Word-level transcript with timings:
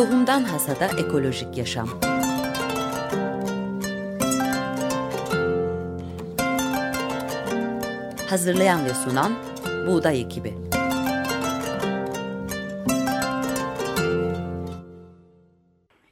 Tohumdan 0.00 0.42
Hasada 0.42 0.86
Ekolojik 0.86 1.58
Yaşam 1.58 1.88
Hazırlayan 8.30 8.84
ve 8.84 8.94
sunan 8.94 9.32
Buğday 9.86 10.20
Ekibi 10.20 10.54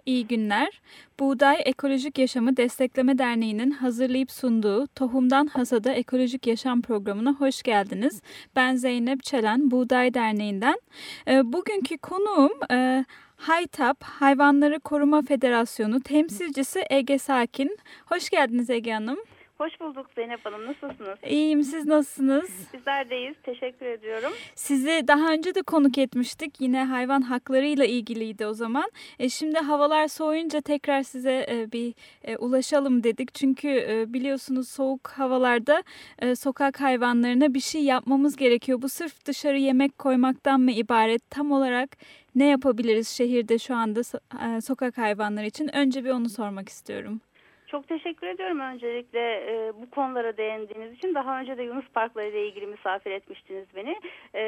İyi 0.07 0.27
günler. 0.27 0.81
Buğday 1.21 1.63
Ekolojik 1.65 2.19
Yaşamı 2.19 2.57
Destekleme 2.57 3.19
Derneği'nin 3.19 3.71
hazırlayıp 3.71 4.31
sunduğu 4.31 4.87
Tohumdan 4.87 5.47
Hasada 5.47 5.93
Ekolojik 5.93 6.47
Yaşam 6.47 6.83
programına 6.83 7.33
hoş 7.33 7.63
geldiniz. 7.63 8.23
Ben 8.57 8.77
Zeynep 8.77 9.23
Çelen, 9.23 9.71
Buğday 9.71 10.15
Derneği'nden. 10.15 10.81
E, 11.29 11.53
bugünkü 11.53 11.99
konuğum 11.99 12.53
e, 12.71 13.05
Haytap 13.39 14.03
Hayvanları 14.03 14.81
Koruma 14.81 15.23
Federasyonu 15.23 16.01
temsilcisi 16.01 16.85
Ege 16.91 17.19
Sakin. 17.19 17.79
Hoş 18.07 18.31
geldiniz 18.31 18.71
Ege 18.71 18.93
Hanım. 18.93 19.19
Hoş 19.59 19.81
bulduk 19.81 20.07
Zeynep 20.15 20.47
Hanım. 20.47 20.67
Nasılsınız? 20.67 21.19
İyiyim. 21.27 21.63
Siz 21.63 21.87
nasılsınız? 21.87 22.51
Bizler 22.75 23.11
deyiz. 23.11 23.35
Teşekkür 23.43 23.87
ediyorum. 23.87 24.33
Sizi 24.55 25.05
daha 25.09 25.33
önce 25.33 25.55
de 25.55 25.63
konuk 25.63 25.99
etmiştik. 25.99 26.61
Yine 26.61 26.85
hayvan 26.85 27.21
haklarıyla 27.21 27.85
ilgiliydi 27.85 28.47
o 28.47 28.55
zaman. 28.55 28.91
E, 29.19 29.29
şimdi 29.29 29.59
havalar 29.59 30.09
soğuyunca 30.09 30.61
tekrar 30.61 31.03
size 31.03 31.47
e, 31.51 31.73
bir 31.73 31.95
e, 32.25 32.37
ulaşalım 32.37 33.03
dedik. 33.05 33.35
Çünkü 33.35 33.69
e, 33.69 34.13
biliyorsunuz 34.13 34.69
soğuk 34.69 35.09
havalarda 35.09 35.83
e, 36.19 36.35
sokak 36.37 36.81
hayvanlarına 36.81 37.55
bir 37.55 37.61
şey 37.61 37.83
yapmamız 37.85 38.37
gerekiyor. 38.37 38.83
Bu 38.83 38.89
sırf 38.89 39.25
dışarı 39.25 39.59
yemek 39.59 39.99
koymaktan 39.99 40.61
mı 40.61 40.71
ibaret? 40.71 41.31
Tam 41.31 41.53
olarak 41.53 41.97
ne 42.39 42.49
yapabiliriz 42.49 43.09
şehirde 43.09 43.59
şu 43.59 43.75
anda 43.75 44.05
so 44.05 44.19
e, 44.19 44.61
sokak 44.61 44.99
hayvanları 44.99 45.47
için? 45.47 45.77
Önce 45.77 46.05
bir 46.05 46.11
onu 46.11 46.29
sormak 46.29 46.69
istiyorum. 46.69 47.21
Çok 47.67 47.89
teşekkür 47.89 48.27
ediyorum 48.27 48.61
öncelikle 48.61 49.21
e, 49.21 49.73
bu 49.83 49.91
konulara 49.91 50.37
değindiğiniz 50.37 50.93
için. 50.93 51.15
Daha 51.15 51.41
önce 51.41 51.59
de 51.59 51.63
Yunus 51.63 51.89
Parkları 51.89 52.29
ile 52.29 52.49
ilgili 52.49 52.67
misafir 52.67 53.11
etmiştiniz 53.11 53.67
beni. 53.75 53.97
E, 54.35 54.43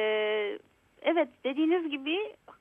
evet 1.02 1.28
dediğiniz 1.44 1.90
gibi 1.90 2.16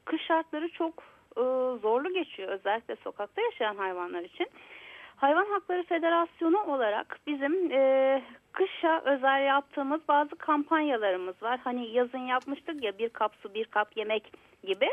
kış 0.06 0.22
şartları 0.22 0.70
çok 0.70 1.04
e, 1.38 1.42
zorlu 1.82 2.14
geçiyor 2.14 2.50
özellikle 2.50 2.96
sokakta 2.96 3.42
yaşayan 3.42 3.76
hayvanlar 3.76 4.24
için. 4.24 4.48
Hayvan 5.16 5.46
Hakları 5.46 5.84
Federasyonu 5.84 6.64
olarak 6.64 7.20
bizim 7.28 7.72
e, 7.72 8.22
kışa 8.52 9.02
özel 9.06 9.46
yaptığımız 9.46 10.02
bazı 10.08 10.36
kampanyalarımız 10.36 11.44
var. 11.44 11.60
Hani 11.64 11.92
yazın 11.92 12.18
yapmıştık 12.18 12.84
ya 12.84 12.98
bir 12.98 13.10
kap 13.10 13.36
su 13.42 13.54
bir 13.54 13.66
kap 13.66 13.98
yemek 13.98 14.32
gibi. 14.64 14.90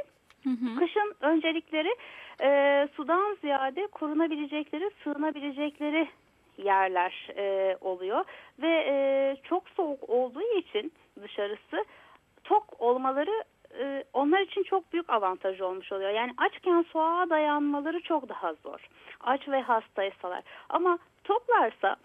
Kışın 0.78 1.14
öncelikleri 1.20 1.97
e, 2.41 2.89
sudan 2.94 3.36
ziyade 3.41 3.86
korunabilecekleri, 3.86 4.91
sığınabilecekleri 5.05 6.08
yerler 6.58 7.28
e, 7.36 7.77
oluyor. 7.80 8.25
Ve 8.62 8.84
e, 8.88 9.36
çok 9.42 9.69
soğuk 9.69 10.11
olduğu 10.11 10.58
için 10.58 10.92
dışarısı 11.22 11.84
tok 12.44 12.80
olmaları 12.80 13.44
e, 13.80 14.05
onlar 14.12 14.41
için 14.41 14.62
çok 14.62 14.92
büyük 14.92 15.11
avantaj 15.11 15.61
olmuş 15.61 15.92
oluyor. 15.92 16.11
Yani 16.11 16.33
açken 16.36 16.84
soğuğa 16.92 17.31
dayanmaları 17.31 18.00
çok 18.00 18.28
daha 18.28 18.55
zor. 18.55 18.88
Aç 19.20 19.48
ve 19.48 19.60
hastaysalar. 19.60 20.42
Ama 20.69 20.98
toklarsa 21.25 21.97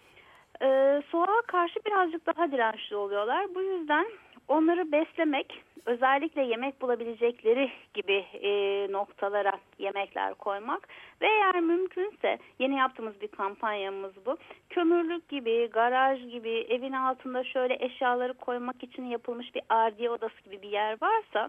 e, 0.61 1.01
soğuğa 1.11 1.41
karşı 1.47 1.79
birazcık 1.85 2.25
daha 2.25 2.51
dirençli 2.51 2.95
oluyorlar. 2.95 3.55
Bu 3.55 3.61
yüzden 3.61 4.05
onları 4.47 4.91
beslemek 4.91 5.63
özellikle 5.85 6.41
yemek 6.41 6.81
bulabilecekleri 6.81 7.71
gibi 7.93 8.25
e, 8.33 8.51
noktalara 8.91 9.51
yemekler 9.79 10.33
koymak 10.33 10.87
ve 11.21 11.27
eğer 11.27 11.59
mümkünse 11.59 12.37
yeni 12.59 12.75
yaptığımız 12.75 13.21
bir 13.21 13.27
kampanyamız 13.27 14.25
bu. 14.25 14.37
Kömürlük 14.69 15.29
gibi, 15.29 15.69
garaj 15.73 16.29
gibi, 16.29 16.67
evin 16.69 16.91
altında 16.91 17.43
şöyle 17.43 17.77
eşyaları 17.79 18.33
koymak 18.33 18.83
için 18.83 19.05
yapılmış 19.05 19.55
bir 19.55 19.61
ardiye 19.69 20.09
odası 20.09 20.43
gibi 20.43 20.61
bir 20.61 20.69
yer 20.69 20.97
varsa 21.01 21.47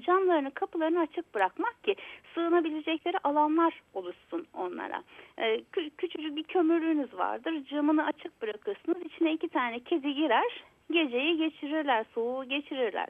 camlarını 0.00 0.50
kapılarını 0.50 1.00
açık 1.00 1.34
bırakmak 1.34 1.84
ki 1.84 1.94
sığınabilecekleri 2.34 3.18
alanlar 3.24 3.82
oluşsun 3.94 4.46
onlara. 4.54 5.02
Ee, 5.38 5.60
küçücük 5.98 6.36
bir 6.36 6.42
kömürlüğünüz 6.42 7.14
vardır 7.14 7.64
camını 7.70 8.06
açık 8.06 8.42
bırakırsınız 8.42 9.02
içine 9.02 9.32
iki 9.32 9.48
tane 9.48 9.80
kedi 9.80 10.14
girer 10.14 10.62
geceyi 10.92 11.36
geçirirler, 11.36 12.04
soğuğu 12.14 12.44
geçirirler. 12.44 13.08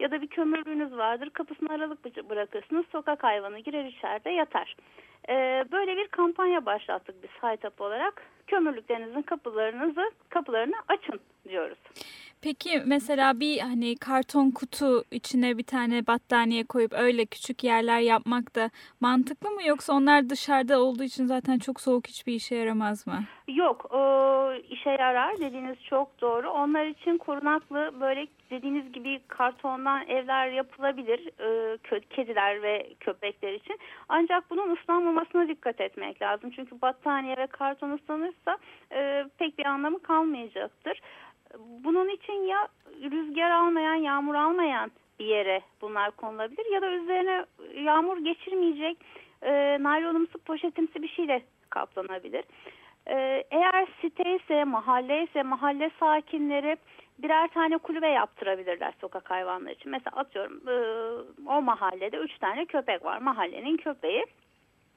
Ya 0.00 0.10
da 0.10 0.22
bir 0.22 0.26
kömürlüğünüz 0.26 0.92
vardır, 0.92 1.30
kapısını 1.30 1.72
aralık 1.72 2.30
bırakırsınız, 2.30 2.84
sokak 2.92 3.22
hayvanı 3.22 3.58
girer 3.58 3.84
içeride 3.84 4.30
yatar. 4.30 4.76
Ee, 5.28 5.64
böyle 5.72 5.96
bir 5.96 6.08
kampanya 6.08 6.66
başlattık 6.66 7.22
biz 7.22 7.30
Haytap 7.40 7.80
olarak. 7.80 8.22
Kömürlüklerinizin 8.46 9.22
kapılarınızı 9.22 10.10
kapılarını 10.28 10.76
açın 10.88 11.20
diyoruz. 11.48 11.78
Peki 12.42 12.82
mesela 12.86 13.40
bir 13.40 13.58
hani 13.58 13.96
karton 13.96 14.50
kutu 14.50 15.04
içine 15.10 15.58
bir 15.58 15.62
tane 15.62 16.06
battaniye 16.06 16.64
koyup 16.64 16.92
öyle 16.92 17.26
küçük 17.26 17.64
yerler 17.64 18.00
yapmak 18.00 18.54
da 18.54 18.70
mantıklı 19.00 19.50
mı 19.50 19.66
yoksa 19.66 19.92
onlar 19.92 20.30
dışarıda 20.30 20.82
olduğu 20.82 21.02
için 21.02 21.26
zaten 21.26 21.58
çok 21.58 21.80
soğuk 21.80 22.06
hiçbir 22.06 22.32
işe 22.32 22.54
yaramaz 22.54 23.06
mı? 23.06 23.24
Yok 23.48 23.94
o 23.94 24.02
işe 24.70 24.90
yarar 24.90 25.38
dediğiniz 25.38 25.76
çok 25.90 26.20
doğru. 26.20 26.50
Onlar 26.50 26.86
için 26.86 27.18
korunaklı 27.18 28.00
böyle 28.00 28.26
dediğiniz 28.50 28.92
gibi 28.92 29.20
kartondan 29.28 30.08
evler 30.08 30.48
yapılabilir 30.48 31.30
e, 31.40 31.78
kediler 32.10 32.62
ve 32.62 32.94
köpekler 33.00 33.52
için. 33.52 33.78
Ancak 34.08 34.50
bunun 34.50 34.76
ıslanmamasına 34.76 35.48
dikkat 35.48 35.80
etmek 35.80 36.22
lazım. 36.22 36.50
Çünkü 36.56 36.80
battaniye 36.82 37.36
ve 37.36 37.46
karton 37.46 37.90
ıslanırsa 37.90 38.58
e, 38.92 39.24
pek 39.38 39.58
bir 39.58 39.66
anlamı 39.66 40.02
kalmayacaktır. 40.02 41.00
Bunun 41.58 42.08
için 42.08 42.32
ya 42.32 42.68
rüzgar 43.10 43.50
almayan, 43.50 43.94
yağmur 43.94 44.34
almayan 44.34 44.90
bir 45.18 45.26
yere 45.26 45.60
bunlar 45.80 46.10
konulabilir 46.10 46.72
ya 46.72 46.82
da 46.82 46.90
üzerine 46.90 47.44
yağmur 47.82 48.18
geçirmeyecek 48.24 48.98
e, 49.42 49.78
naylonumsu 49.80 50.38
poşetimsi 50.38 51.02
bir 51.02 51.08
şeyle 51.08 51.42
kaplanabilir. 51.70 52.44
E, 53.06 53.44
eğer 53.50 53.86
site 54.00 54.36
ise, 54.36 54.64
mahalle 54.64 55.22
ise 55.22 55.42
mahalle 55.42 55.90
sakinleri 56.00 56.76
birer 57.18 57.48
tane 57.48 57.78
kulübe 57.78 58.08
yaptırabilirler 58.08 58.92
sokak 59.00 59.30
hayvanları 59.30 59.72
için. 59.72 59.90
Mesela 59.90 60.16
atıyorum 60.16 60.60
e, 60.68 60.74
o 61.48 61.62
mahallede 61.62 62.16
üç 62.16 62.38
tane 62.38 62.64
köpek 62.64 63.04
var. 63.04 63.18
Mahallenin 63.18 63.76
köpeği 63.76 64.24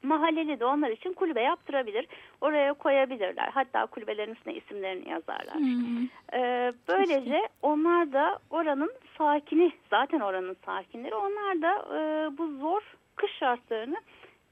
mahalleli 0.06 0.60
de 0.60 0.64
onlar 0.64 0.90
için 0.90 1.12
kulübe 1.12 1.40
yaptırabilir. 1.40 2.06
Oraya 2.40 2.72
koyabilirler. 2.72 3.48
Hatta 3.54 3.86
kulübelerin 3.86 4.34
üstüne 4.34 4.54
isimlerini 4.54 5.08
yazarlar. 5.08 5.54
Hmm. 5.54 6.08
Ee, 6.32 6.72
böylece 6.88 7.48
onlar 7.62 8.12
da 8.12 8.38
oranın 8.50 8.92
sakini, 9.18 9.72
zaten 9.90 10.20
oranın 10.20 10.56
sakinleri. 10.66 11.14
Onlar 11.14 11.62
da 11.62 11.96
e, 11.98 12.30
bu 12.38 12.48
zor 12.58 12.82
kış 13.16 13.32
şartlarını 13.38 13.96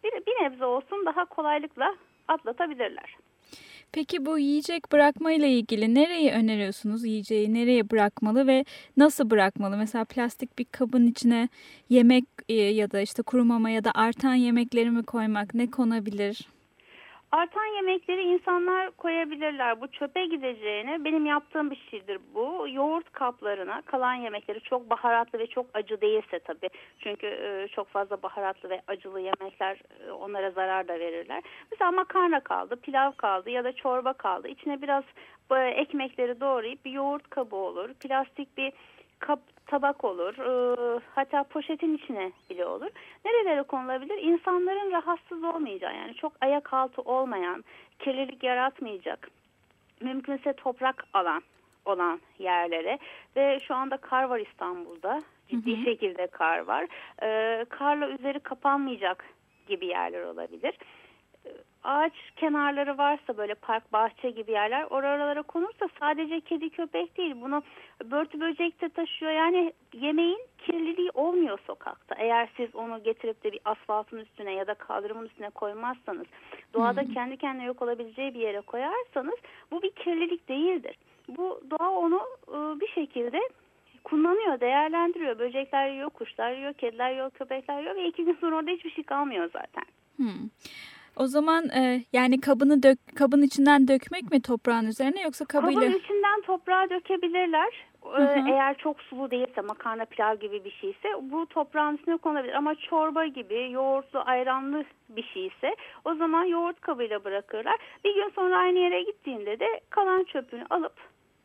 bir, 0.05 0.13
bir 0.13 0.45
nebze 0.45 0.65
olsun 0.65 1.07
daha 1.07 1.25
kolaylıkla 1.25 1.95
atlatabilirler. 2.29 3.17
Peki 3.95 4.27
bu 4.27 4.39
yiyecek 4.39 4.93
bırakma 4.93 5.33
ile 5.33 5.51
ilgili 5.51 5.95
nereyi 5.95 6.31
öneriyorsunuz? 6.31 7.05
Yiyeceği 7.05 7.55
nereye 7.55 7.91
bırakmalı 7.91 8.47
ve 8.47 8.65
nasıl 8.97 9.31
bırakmalı? 9.31 9.77
Mesela 9.77 10.05
plastik 10.05 10.59
bir 10.59 10.65
kabın 10.65 11.07
içine 11.07 11.49
yemek 11.91 12.25
e, 12.49 12.55
ya 12.55 12.91
da 12.91 13.01
işte 13.01 13.23
kuru 13.23 13.45
mama 13.45 13.71
ya 13.71 13.85
da 13.85 13.93
artan 13.95 14.35
yemeklerimi 14.35 15.03
koymak 15.03 15.55
ne 15.55 15.71
konabilir? 15.71 16.49
Artan 17.35 17.67
yemekleri 17.77 18.23
insanlar 18.23 18.91
koyabilirler. 18.91 19.81
Bu 19.81 19.87
çöpe 19.89 20.27
gideceğine 20.27 21.05
benim 21.05 21.27
yaptığım 21.27 21.71
bir 21.71 21.87
şeydir 21.91 22.19
bu. 22.35 22.67
Yoğurt 22.69 23.13
kaplarına 23.13 23.83
kalan 23.83 24.15
yemekleri 24.15 24.61
çok 24.61 24.91
baharatlı 24.91 25.39
ve 25.39 25.47
çok 25.47 25.67
acı 25.75 26.01
değilse 26.01 26.39
tabii. 26.39 26.69
Çünkü 26.99 27.27
e, 27.27 27.69
çok 27.69 27.89
fazla 27.89 28.23
baharatlı 28.23 28.71
ve 28.71 28.81
acılı 28.89 29.21
yemekler 29.21 29.79
e, 30.07 30.11
onlara 30.11 30.51
zarar 30.51 30.89
da 30.89 31.01
verirler. 31.01 31.43
Mesela 31.73 31.91
makarna 31.91 32.41
kaldı, 32.41 32.77
pilav 32.77 33.13
kaldı 33.13 33.51
ya 33.51 33.65
da 33.65 33.73
çorba 33.73 34.13
kaldı. 34.13 34.49
İçine 34.49 34.83
biraz 34.83 35.05
e, 35.51 35.57
ekmekleri 35.57 36.41
doğrayıp 36.41 36.85
bir 36.85 36.91
yoğurt 36.91 37.31
kabı 37.31 37.57
olur. 37.57 37.95
Plastik 37.95 38.57
bir 38.57 38.73
kap, 39.27 39.41
tabak 39.67 40.05
olur. 40.05 40.35
E, 40.39 41.01
hatta 41.15 41.43
poşetin 41.43 41.97
içine 41.97 42.33
bile 42.51 42.67
olur. 42.67 42.91
Nerelere 43.25 43.63
konulabilir? 43.63 44.19
İnsanların 44.19 44.93
rahatsız 44.93 45.45
olmayacağı 45.45 45.97
yani 45.97 46.15
çok 46.15 46.33
ayak 46.41 46.73
altı 46.73 47.03
olmayan, 47.03 47.65
kirlilik 47.99 48.43
yaratmayacak, 48.43 49.31
mümkünse 50.01 50.53
toprak 50.53 51.05
alan 51.13 51.43
olan 51.85 52.21
yerlere 52.39 52.99
ve 53.37 53.61
şu 53.61 53.75
anda 53.75 53.97
kar 53.97 54.25
var 54.25 54.39
İstanbul'da. 54.39 55.23
Ciddi 55.49 55.77
hı 55.77 55.81
hı. 55.81 55.85
şekilde 55.85 56.27
kar 56.27 56.59
var. 56.59 56.87
E, 57.23 57.65
karla 57.65 58.09
üzeri 58.09 58.41
kapanmayacak 58.41 59.25
gibi 59.69 59.87
yerler 59.87 60.23
olabilir. 60.23 60.75
Ağaç 61.85 62.13
kenarları 62.37 62.99
varsa 62.99 63.37
böyle 63.37 63.55
park 63.55 63.93
bahçe 63.93 64.31
gibi 64.31 64.53
yerler 64.53 64.85
oralara 64.91 65.43
konursa 65.43 65.89
sadece 66.01 66.41
kedi 66.41 66.71
köpek 66.71 67.17
değil 67.17 67.35
bunu 67.41 67.63
börtü 68.05 68.41
böcek 68.41 68.81
de 68.81 68.89
taşıyor 68.89 69.33
yani 69.33 69.73
yemeğin 69.93 70.41
kirliliği 70.59 71.11
olmuyor 71.15 71.59
sokakta 71.67 72.15
eğer 72.19 72.49
siz 72.57 72.75
onu 72.75 73.03
getirip 73.03 73.45
de 73.45 73.53
bir 73.53 73.61
asfaltın 73.65 74.19
üstüne 74.19 74.53
ya 74.53 74.67
da 74.67 74.75
kaldırımın 74.75 75.27
üstüne 75.27 75.51
koymazsanız 75.51 76.27
doğada 76.75 77.03
hmm. 77.03 77.15
kendi 77.15 77.37
kendine 77.37 77.65
yok 77.65 77.83
olabileceği 77.83 78.35
bir 78.35 78.41
yere 78.41 78.61
koyarsanız 78.61 79.39
bu 79.71 79.83
bir 79.83 79.91
kirlilik 79.91 80.49
değildir 80.49 80.97
bu 81.29 81.61
doğa 81.71 81.91
onu 81.91 82.21
e, 82.49 82.81
bir 82.81 82.89
şekilde 82.89 83.41
kullanıyor, 84.05 84.61
değerlendiriyor. 84.61 85.39
Böcekler 85.39 85.89
yiyor, 85.89 86.11
kuşlar 86.11 86.53
yiyor, 86.53 86.73
kediler 86.73 87.11
yiyor, 87.11 87.31
köpekler 87.31 87.81
yiyor 87.81 87.95
ve 87.95 88.09
iki 88.09 88.25
gün 88.25 88.37
sonra 88.41 88.57
orada 88.57 88.71
hiçbir 88.71 88.91
şey 88.91 89.05
kalmıyor 89.05 89.51
zaten. 89.53 89.85
Hmm. 90.17 90.49
O 91.17 91.27
zaman 91.27 91.69
e, 91.69 92.05
yani 92.13 92.41
kabını 92.41 92.83
dök, 92.83 92.99
kabın 93.17 93.43
içinden 93.43 93.89
dökmek 93.89 94.31
mi 94.31 94.43
toprağın 94.43 94.87
üzerine 94.87 95.23
yoksa 95.23 95.45
kabıyla? 95.45 95.81
Kabın 95.81 95.99
içinden 95.99 96.41
toprağa 96.47 96.91
dökebilirler. 96.91 97.87
Hı 98.03 98.23
hı. 98.23 98.49
Eğer 98.49 98.77
çok 98.79 99.01
sulu 99.01 99.31
değilse 99.31 99.61
makarna 99.61 100.05
pilav 100.05 100.37
gibi 100.37 100.65
bir 100.65 100.71
şeyse 100.71 101.09
bu 101.21 101.47
toprağın 101.47 101.97
üstüne 101.97 102.17
konabilir. 102.17 102.55
Ama 102.55 102.75
çorba 102.75 103.27
gibi 103.27 103.69
yoğurtlu 103.71 104.23
ayranlı 104.27 104.85
bir 105.09 105.23
şeyse 105.23 105.77
o 106.05 106.15
zaman 106.15 106.45
yoğurt 106.45 106.81
kabıyla 106.81 107.25
bırakırlar. 107.25 107.77
Bir 108.05 108.15
gün 108.15 108.33
sonra 108.35 108.59
aynı 108.59 108.79
yere 108.79 109.03
gittiğinde 109.03 109.61
de 109.61 109.81
kalan 109.91 110.25
çöpünü 110.25 110.65
alıp 110.71 110.95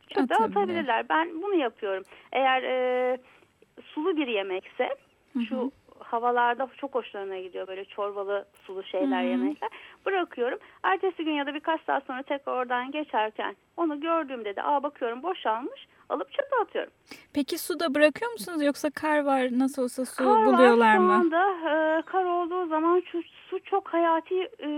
çöpe 0.09 0.35
atabilirler. 0.35 1.09
Ben 1.09 1.41
bunu 1.41 1.55
yapıyorum. 1.55 2.03
Eğer 2.31 2.63
e, 2.63 3.17
sulu 3.83 4.17
bir 4.17 4.27
yemekse 4.27 4.89
hı 5.33 5.39
hı. 5.39 5.71
Havalarda 6.13 6.69
çok 6.77 6.95
hoşlarına 6.95 7.39
gidiyor 7.39 7.67
böyle 7.67 7.85
çorbalı 7.85 8.45
sulu 8.65 8.83
şeyler 8.83 9.23
hmm. 9.23 9.29
yemekler. 9.29 9.69
Bırakıyorum. 10.05 10.59
Ertesi 10.83 11.25
gün 11.25 11.31
ya 11.31 11.45
da 11.45 11.53
birkaç 11.53 11.81
saat 11.81 12.05
sonra 12.05 12.23
tekrar 12.23 12.53
oradan 12.53 12.91
geçerken 12.91 13.55
onu 13.77 13.99
gördüğümde 13.99 14.55
de 14.55 14.63
aa 14.63 14.83
bakıyorum 14.83 15.23
boşalmış 15.23 15.87
alıp 16.09 16.31
çöpe 16.31 16.55
atıyorum. 16.61 16.91
Peki 17.33 17.57
suda 17.57 17.95
bırakıyor 17.95 18.31
musunuz 18.31 18.61
yoksa 18.61 18.89
kar 18.89 19.23
var 19.25 19.47
nasıl 19.51 19.83
olsa 19.83 20.05
su 20.05 20.23
kar 20.23 20.45
buluyorlar 20.45 20.97
mı? 20.97 21.07
Kar 21.07 21.15
var 21.15 21.19
anda 21.19 21.97
e, 21.97 22.01
kar 22.01 22.25
olduğu 22.25 22.67
zaman 22.67 23.03
şu, 23.11 23.21
su 23.49 23.59
çok 23.63 23.87
hayati 23.87 24.35
e, 24.59 24.69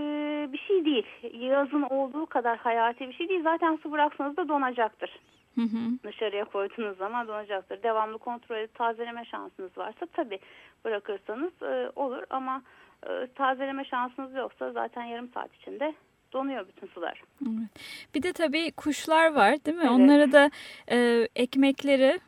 bir 0.52 0.58
şey 0.58 0.84
değil. 0.84 1.06
Yazın 1.32 1.82
olduğu 1.82 2.26
kadar 2.26 2.58
hayati 2.58 3.08
bir 3.08 3.14
şey 3.14 3.28
değil. 3.28 3.42
Zaten 3.42 3.78
su 3.82 3.92
bıraksanız 3.92 4.36
da 4.36 4.48
donacaktır. 4.48 5.20
Hı 5.54 5.60
hı. 5.60 5.78
Dışarıya 6.04 6.44
koyduğunuz 6.44 6.98
zaman 6.98 7.28
donacaktır. 7.28 7.82
Devamlı 7.82 8.18
kontrol 8.18 8.56
edip 8.56 8.74
tazeleme 8.74 9.24
şansınız 9.24 9.78
varsa 9.78 10.06
tabii 10.12 10.38
bırakırsanız 10.84 11.62
e, 11.62 11.90
olur 11.96 12.22
ama 12.30 12.62
e, 13.06 13.26
tazeleme 13.34 13.84
şansınız 13.84 14.34
yoksa 14.34 14.72
zaten 14.72 15.04
yarım 15.04 15.28
saat 15.34 15.54
içinde 15.54 15.94
donuyor 16.32 16.66
bütün 16.68 16.86
sular. 16.86 17.22
Evet. 17.42 17.70
Bir 18.14 18.22
de 18.22 18.32
tabii 18.32 18.72
kuşlar 18.72 19.34
var 19.34 19.64
değil 19.64 19.76
mi? 19.76 19.82
Evet. 19.82 19.92
Onlara 19.92 20.32
da 20.32 20.50
e, 20.90 21.28
ekmekleri 21.36 22.20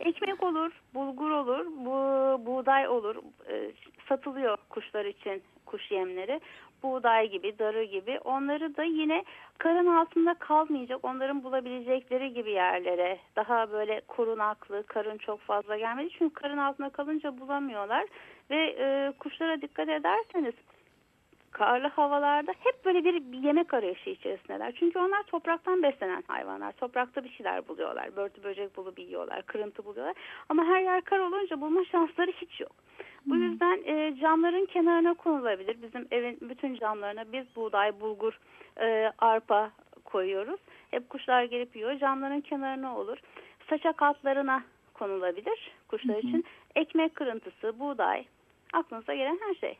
Ekmek 0.00 0.42
olur, 0.42 0.72
bulgur 0.94 1.30
olur, 1.30 1.66
bu 1.66 1.96
buğday 2.46 2.88
olur. 2.88 3.16
E, 3.50 3.70
satılıyor 4.08 4.56
kuşlar 4.68 5.04
için 5.04 5.42
kuş 5.66 5.90
yemleri 5.90 6.40
buğday 6.82 7.30
gibi, 7.30 7.58
darı 7.58 7.84
gibi. 7.84 8.18
Onları 8.24 8.76
da 8.76 8.82
yine 8.82 9.24
karın 9.58 9.86
altında 9.86 10.34
kalmayacak, 10.34 11.04
onların 11.04 11.44
bulabilecekleri 11.44 12.34
gibi 12.34 12.50
yerlere. 12.50 13.18
Daha 13.36 13.72
böyle 13.72 14.00
korunaklı, 14.00 14.82
karın 14.86 15.18
çok 15.18 15.40
fazla 15.40 15.78
gelmedi. 15.78 16.08
Çünkü 16.18 16.34
karın 16.34 16.58
altında 16.58 16.88
kalınca 16.88 17.40
bulamıyorlar. 17.40 18.06
Ve 18.50 18.76
e, 18.78 19.12
kuşlara 19.18 19.62
dikkat 19.62 19.88
ederseniz 19.88 20.54
karlı 21.50 21.88
havalarda 21.88 22.52
hep 22.58 22.84
böyle 22.84 23.04
bir 23.04 23.38
yemek 23.38 23.74
arayışı 23.74 24.10
içerisindeler. 24.10 24.72
Çünkü 24.78 24.98
onlar 24.98 25.22
topraktan 25.22 25.82
beslenen 25.82 26.22
hayvanlar. 26.26 26.72
Toprakta 26.72 27.24
bir 27.24 27.30
şeyler 27.30 27.68
buluyorlar. 27.68 28.16
Börtü 28.16 28.42
böcek 28.42 28.76
bulup 28.76 28.98
yiyorlar, 28.98 29.42
kırıntı 29.42 29.84
buluyorlar. 29.84 30.16
Ama 30.48 30.64
her 30.64 30.80
yer 30.80 31.00
kar 31.00 31.18
olunca 31.18 31.60
bulma 31.60 31.84
şansları 31.84 32.30
hiç 32.30 32.60
yok. 32.60 32.72
Bu 33.26 33.34
hmm. 33.34 33.42
yüzden 33.42 33.82
e, 33.84 34.16
camların 34.20 34.66
kenarına 34.66 35.14
konulabilir. 35.14 35.82
Bizim 35.82 36.08
evin 36.10 36.38
bütün 36.40 36.74
camlarına 36.74 37.32
biz 37.32 37.56
buğday, 37.56 38.00
bulgur, 38.00 38.38
e, 38.80 39.12
arpa 39.18 39.70
koyuyoruz. 40.04 40.60
Hep 40.90 41.08
kuşlar 41.08 41.44
gelip 41.44 41.76
yiyor. 41.76 41.98
Camların 41.98 42.40
kenarına 42.40 42.98
olur. 42.98 43.18
Saçak 43.70 44.02
altlarına 44.02 44.62
konulabilir 44.94 45.70
kuşlar 45.88 46.16
için. 46.16 46.44
Ekmek 46.74 47.14
kırıntısı, 47.14 47.78
buğday, 47.80 48.24
aklınıza 48.72 49.14
gelen 49.14 49.38
her 49.40 49.54
şey. 49.54 49.78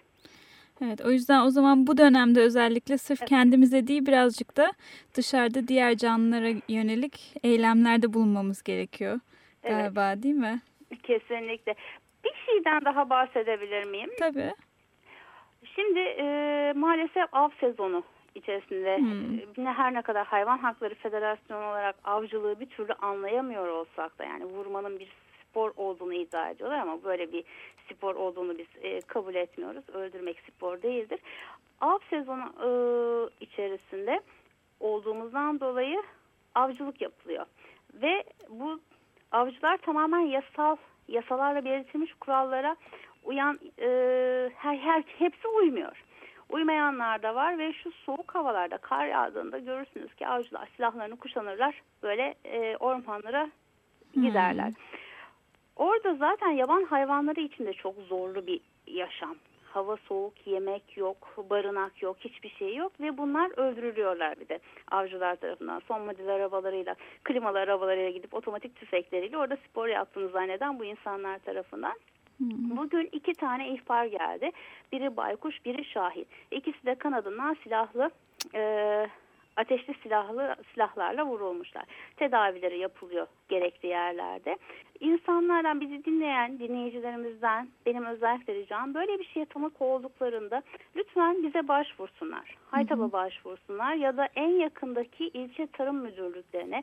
Evet 0.85 1.01
o 1.05 1.11
yüzden 1.11 1.41
o 1.41 1.51
zaman 1.51 1.87
bu 1.87 1.99
dönemde 1.99 2.41
özellikle 2.41 2.99
sırf 2.99 3.21
evet. 3.21 3.29
kendimize 3.29 3.87
değil 3.87 4.07
birazcık 4.07 4.57
da 4.57 4.73
dışarıda 5.15 5.69
diğer 5.69 5.97
canlılara 5.97 6.49
yönelik 6.69 7.35
eylemlerde 7.45 8.13
bulunmamız 8.13 8.63
gerekiyor 8.63 9.21
evet. 9.65 9.77
galiba 9.77 10.23
değil 10.23 10.35
mi? 10.35 10.61
Kesinlikle. 11.03 11.75
Bir 12.25 12.33
şeyden 12.47 12.85
daha 12.85 13.11
bahsedebilir 13.11 13.85
miyim? 13.85 14.11
Tabii. 14.19 14.55
Şimdi 15.75 15.99
e, 15.99 16.73
maalesef 16.77 17.25
av 17.33 17.49
sezonu 17.61 18.03
içerisinde 18.35 18.99
hmm. 18.99 19.67
E, 19.67 19.73
her 19.73 19.95
ne 19.95 20.03
kadar 20.03 20.27
Hayvan 20.27 20.59
Hakları 20.59 20.95
Federasyonu 20.95 21.65
olarak 21.65 21.97
avcılığı 22.05 22.61
bir 22.61 22.67
türlü 22.67 22.93
anlayamıyor 22.93 23.69
olsak 23.69 24.19
da 24.19 24.25
yani 24.25 24.45
vurmanın 24.45 24.99
bir 24.99 25.09
spor 25.50 25.73
olduğunu 25.77 26.15
iddia 26.15 26.50
ediyorlar 26.50 26.79
ama 26.79 27.05
böyle 27.05 27.33
bir 27.33 27.45
spor 27.91 28.15
olduğunu 28.15 28.59
biz 28.59 28.67
e, 28.83 29.00
kabul 29.00 29.35
etmiyoruz. 29.35 29.89
Öldürmek 29.89 30.41
spor 30.41 30.83
değildir. 30.83 31.21
Av 31.81 31.99
sezonu 32.11 32.43
e, 32.43 32.69
içerisinde 33.45 34.21
olduğumuzdan 34.81 35.61
dolayı 35.61 36.03
avcılık 36.55 37.00
yapılıyor. 37.00 37.47
Ve 37.95 38.25
bu 38.49 38.81
avcılar 39.33 39.77
tamamen 39.77 40.21
yasal 40.21 40.77
yasalarla 41.09 41.65
belirtilmiş 41.65 42.15
kurallara 42.15 42.77
uyan 43.25 43.59
e, 43.79 43.89
her, 44.55 44.77
her 44.77 45.03
hepsi 45.19 45.49
uymuyor. 45.49 46.05
Uymayanlar 46.49 47.23
da 47.23 47.35
var 47.35 47.59
ve 47.59 47.73
şu 47.73 47.93
soğuk 47.93 48.35
havalarda 48.35 48.77
kar 48.79 49.06
yağdığında 49.06 49.59
görürsünüz 49.59 50.15
ki 50.15 50.27
avcılar 50.27 50.69
silahlarını 50.77 51.17
kuşanırlar 51.17 51.83
böyle 52.03 52.35
e, 52.45 52.77
ormanlara 52.77 53.50
giderler. 54.15 54.69
Hmm. 54.69 54.75
Orada 55.79 56.15
zaten 56.15 56.51
yaban 56.51 56.85
hayvanları 56.85 57.41
için 57.41 57.67
de 57.67 57.73
çok 57.73 57.95
zorlu 58.09 58.47
bir 58.47 58.61
yaşam. 58.87 59.37
Hava 59.65 59.97
soğuk, 59.97 60.47
yemek 60.47 60.97
yok, 60.97 61.35
barınak 61.51 62.03
yok, 62.03 62.17
hiçbir 62.21 62.49
şey 62.49 62.77
yok 62.77 62.93
ve 63.01 63.19
bunlar 63.19 63.59
öldürülüyorlar 63.59 64.41
bir 64.41 64.49
de 64.49 64.59
avcılar 64.91 65.37
tarafından. 65.37 65.83
Son 65.89 66.03
model 66.03 66.29
arabalarıyla, 66.29 66.95
klimalı 67.25 67.59
arabalarıyla 67.59 68.11
gidip 68.11 68.35
otomatik 68.35 68.77
tüfekleriyle 68.77 69.39
orada 69.39 69.57
spor 69.57 69.87
yaptığını 69.87 70.29
zanneden 70.29 70.79
bu 70.79 70.85
insanlar 70.85 71.39
tarafından. 71.39 71.95
Bugün 72.41 73.09
iki 73.13 73.33
tane 73.33 73.69
ihbar 73.69 74.07
geldi. 74.07 74.50
Biri 74.93 75.17
baykuş, 75.17 75.64
biri 75.64 75.85
şahin. 75.85 76.26
İkisi 76.50 76.87
de 76.87 76.95
kanadından 76.95 77.57
silahlı 77.64 78.11
e, 78.55 78.62
ateşli 79.59 79.95
silahlı 80.03 80.57
silahlarla 80.75 81.27
vurulmuşlar. 81.27 81.85
Tedavileri 82.17 82.79
yapılıyor 82.79 83.27
gerekli 83.49 83.88
yerlerde. 83.88 84.57
İnsanlardan 85.00 85.81
bizi 85.81 86.05
dinleyen 86.05 86.59
dinleyicilerimizden 86.59 87.69
benim 87.87 88.07
özellikle 88.07 88.55
ricam 88.55 88.95
böyle 88.95 89.19
bir 89.19 89.25
şeye 89.25 89.47
tanık 89.47 89.83
olduklarında 89.83 90.62
lütfen 90.97 91.43
bize 91.43 91.69
başvursunlar. 91.69 92.57
Haytab'a 92.71 93.12
başvursunlar 93.12 93.95
ya 93.95 94.17
da 94.17 94.29
en 94.37 94.49
yakındaki 94.49 95.29
ilçe 95.29 95.67
tarım 95.67 95.97
müdürlüklerine 95.97 96.83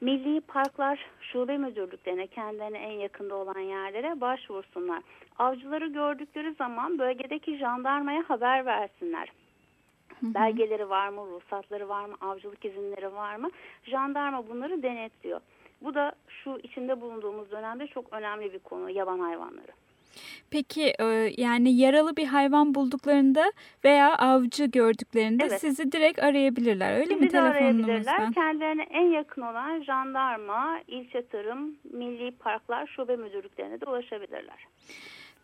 Milli 0.00 0.40
Parklar 0.40 1.06
Şube 1.20 1.56
Müdürlüklerine 1.56 2.26
kendilerine 2.26 2.78
en 2.78 2.98
yakında 2.98 3.34
olan 3.34 3.60
yerlere 3.60 4.20
başvursunlar. 4.20 5.02
Avcıları 5.38 5.86
gördükleri 5.86 6.54
zaman 6.54 6.98
bölgedeki 6.98 7.56
jandarmaya 7.56 8.24
haber 8.28 8.66
versinler. 8.66 9.28
Belgeleri 10.22 10.90
var 10.90 11.08
mı, 11.08 11.26
ruhsatları 11.26 11.88
var 11.88 12.04
mı, 12.04 12.14
avcılık 12.20 12.64
izinleri 12.64 13.14
var 13.14 13.36
mı? 13.36 13.50
Jandarma 13.82 14.48
bunları 14.48 14.82
denetliyor. 14.82 15.40
Bu 15.82 15.94
da 15.94 16.12
şu 16.28 16.58
içinde 16.62 17.00
bulunduğumuz 17.00 17.50
dönemde 17.50 17.86
çok 17.86 18.12
önemli 18.12 18.52
bir 18.52 18.58
konu 18.58 18.90
yaban 18.90 19.18
hayvanları. 19.18 19.72
Peki 20.50 20.92
e, 21.00 21.04
yani 21.38 21.76
yaralı 21.76 22.16
bir 22.16 22.26
hayvan 22.26 22.74
bulduklarında 22.74 23.52
veya 23.84 24.16
avcı 24.16 24.64
gördüklerinde 24.64 25.44
evet. 25.44 25.60
sizi 25.60 25.92
direkt 25.92 26.18
arayabilirler 26.18 26.94
öyle 26.94 27.06
sizi 27.06 27.20
mi 27.20 27.28
telefonunuzdan? 27.28 28.32
Kendilerine 28.32 28.82
en 28.82 29.06
yakın 29.06 29.42
olan 29.42 29.82
jandarma, 29.82 30.80
ilçe 30.88 31.26
tarım, 31.26 31.76
milli 31.92 32.30
parklar, 32.30 32.86
şube 32.86 33.16
müdürlüklerine 33.16 33.80
de 33.80 33.86
ulaşabilirler. 33.86 34.66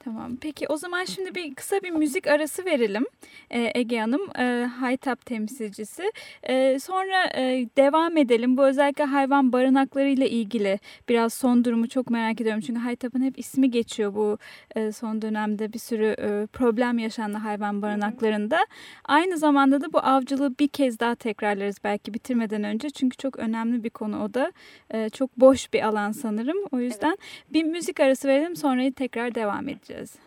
Tamam. 0.07 0.37
Peki 0.41 0.67
o 0.69 0.77
zaman 0.77 1.05
şimdi 1.05 1.35
bir 1.35 1.55
kısa 1.55 1.83
bir 1.83 1.91
müzik 1.91 2.27
arası 2.27 2.65
verelim. 2.65 3.07
Ee, 3.51 3.73
Ege 3.75 3.99
Hanım, 3.99 4.21
e, 4.39 4.65
Haytap 4.65 5.27
temsilcisi. 5.27 6.13
E, 6.43 6.79
sonra 6.79 7.25
e, 7.35 7.69
devam 7.77 8.17
edelim. 8.17 8.57
Bu 8.57 8.67
özellikle 8.67 9.05
hayvan 9.05 9.53
barınaklarıyla 9.53 10.27
ilgili 10.27 10.79
biraz 11.09 11.35
son 11.35 11.65
durumu 11.65 11.89
çok 11.89 12.11
merak 12.11 12.41
ediyorum. 12.41 12.61
Çünkü 12.67 12.81
Haytap'ın 12.81 13.23
hep 13.23 13.39
ismi 13.39 13.71
geçiyor 13.71 14.15
bu 14.15 14.39
e, 14.77 14.93
son 14.93 15.23
dönemde 15.23 15.73
bir 15.73 15.79
sürü 15.79 16.07
e, 16.19 16.47
problem 16.47 16.99
yaşandı 16.99 17.39
hayvan 17.39 17.83
barınaklarında. 17.83 18.67
Aynı 19.05 19.39
zamanda 19.39 19.81
da 19.81 19.93
bu 19.93 19.99
avcılığı 19.99 20.59
bir 20.59 20.69
kez 20.69 21.01
daha 21.01 21.15
tekrarlarız 21.15 21.77
belki 21.85 22.15
bitirmeden 22.15 22.65
önce. 22.65 22.91
Çünkü 22.91 23.17
çok 23.17 23.39
önemli 23.39 23.85
bir 23.85 23.91
konu 23.91 24.25
o 24.25 24.35
da. 24.35 24.53
E, 24.91 25.11
çok 25.11 25.37
boş 25.37 25.73
bir 25.73 25.87
alan 25.87 26.13
sanırım. 26.13 26.57
O 26.73 26.79
yüzden 26.79 27.09
evet. 27.09 27.53
bir 27.53 27.65
müzik 27.65 28.01
arası 28.01 28.29
verelim 28.29 28.57
sonra 28.57 28.91
tekrar 28.91 29.35
devam 29.35 29.69
edeceğiz. 29.69 29.96
changes. 29.97 30.19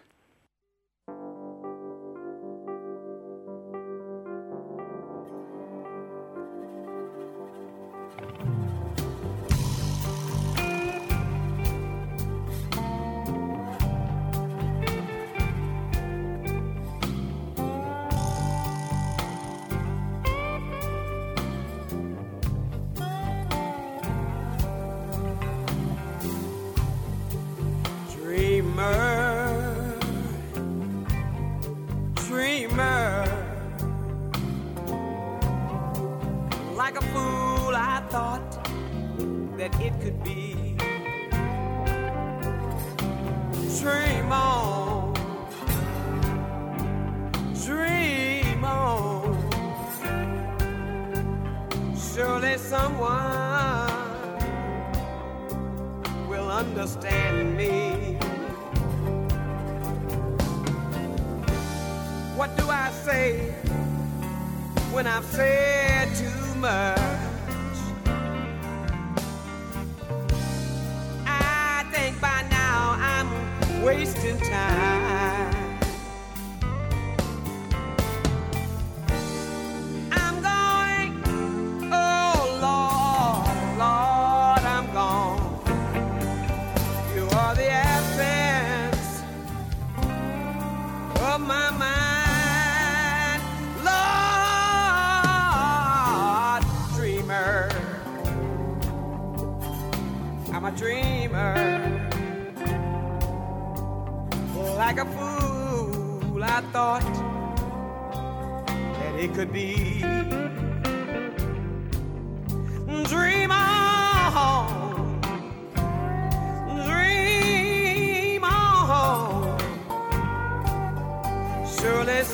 Wasting 74.00 74.38
time. 74.40 74.79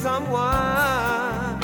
Someone, 0.06 1.60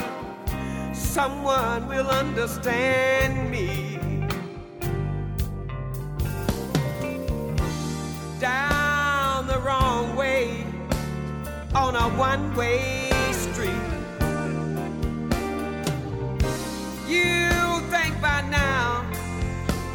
someone 0.96 1.88
will 1.88 2.08
understand 2.08 3.52
me. 3.52 4.00
Down 8.40 9.46
the 9.46 9.60
wrong 9.60 10.16
way 10.16 10.66
on 11.76 11.96
a 11.96 12.10
one 12.18 12.56
way 12.56 13.12
street. 13.32 13.88
You 17.08 17.52
think 17.94 18.20
by 18.20 18.42
now 18.50 19.06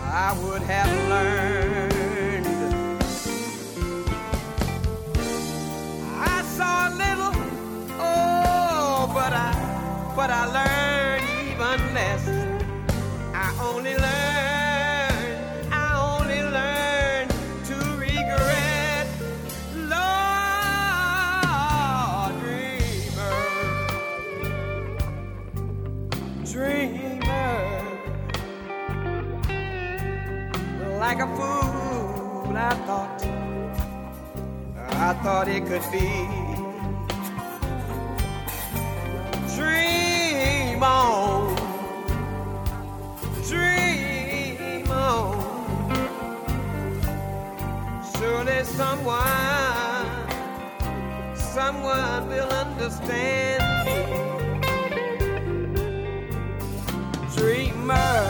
I 0.05 0.39
would 0.41 0.63
have 0.63 0.93
learned. 1.09 1.76
But 10.17 10.31
I 10.31 10.47
learned 10.47 11.25
even 11.51 11.95
less. 11.95 12.27
I 13.35 13.55
only 13.61 13.95
learned. 13.95 15.39
I 15.71 15.89
only 16.11 16.41
learned 16.57 17.31
to 17.69 17.75
regret. 18.01 19.07
Lord, 19.93 20.57
dreamer, 22.41 23.37
dreamer. 26.51 27.59
Like 30.99 31.21
a 31.21 31.29
fool, 31.37 32.57
I 32.57 32.59
thought, 32.87 33.23
I 34.79 35.13
thought 35.23 35.49
it 35.49 35.67
could 35.67 35.85
be. 35.93 36.46
Understand 52.87 53.63
me. 53.87 53.99
Dreamer. 57.35 58.23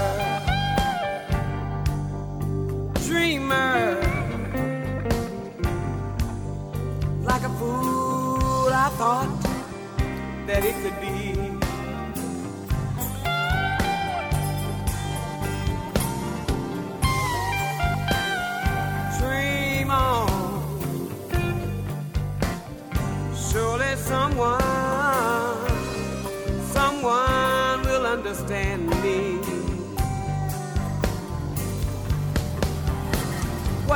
dreamer. 3.07 4.01
Like 7.23 7.43
a 7.43 7.51
fool, 7.59 8.73
I 8.73 8.89
thought 8.97 9.29
that 10.47 10.65
it 10.65 10.75
could 10.83 11.01
be. 11.03 11.56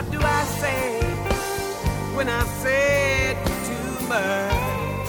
What 0.00 0.10
do 0.12 0.18
I 0.18 0.44
say 0.62 1.02
when 2.16 2.26
I 2.30 2.42
said 2.62 3.36
too 3.68 4.06
much? 4.08 5.08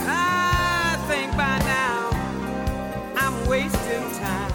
I 0.00 1.02
think 1.08 1.34
by 1.34 1.56
now 1.60 2.10
I'm 3.16 3.46
wasting 3.46 4.04
time. 4.20 4.52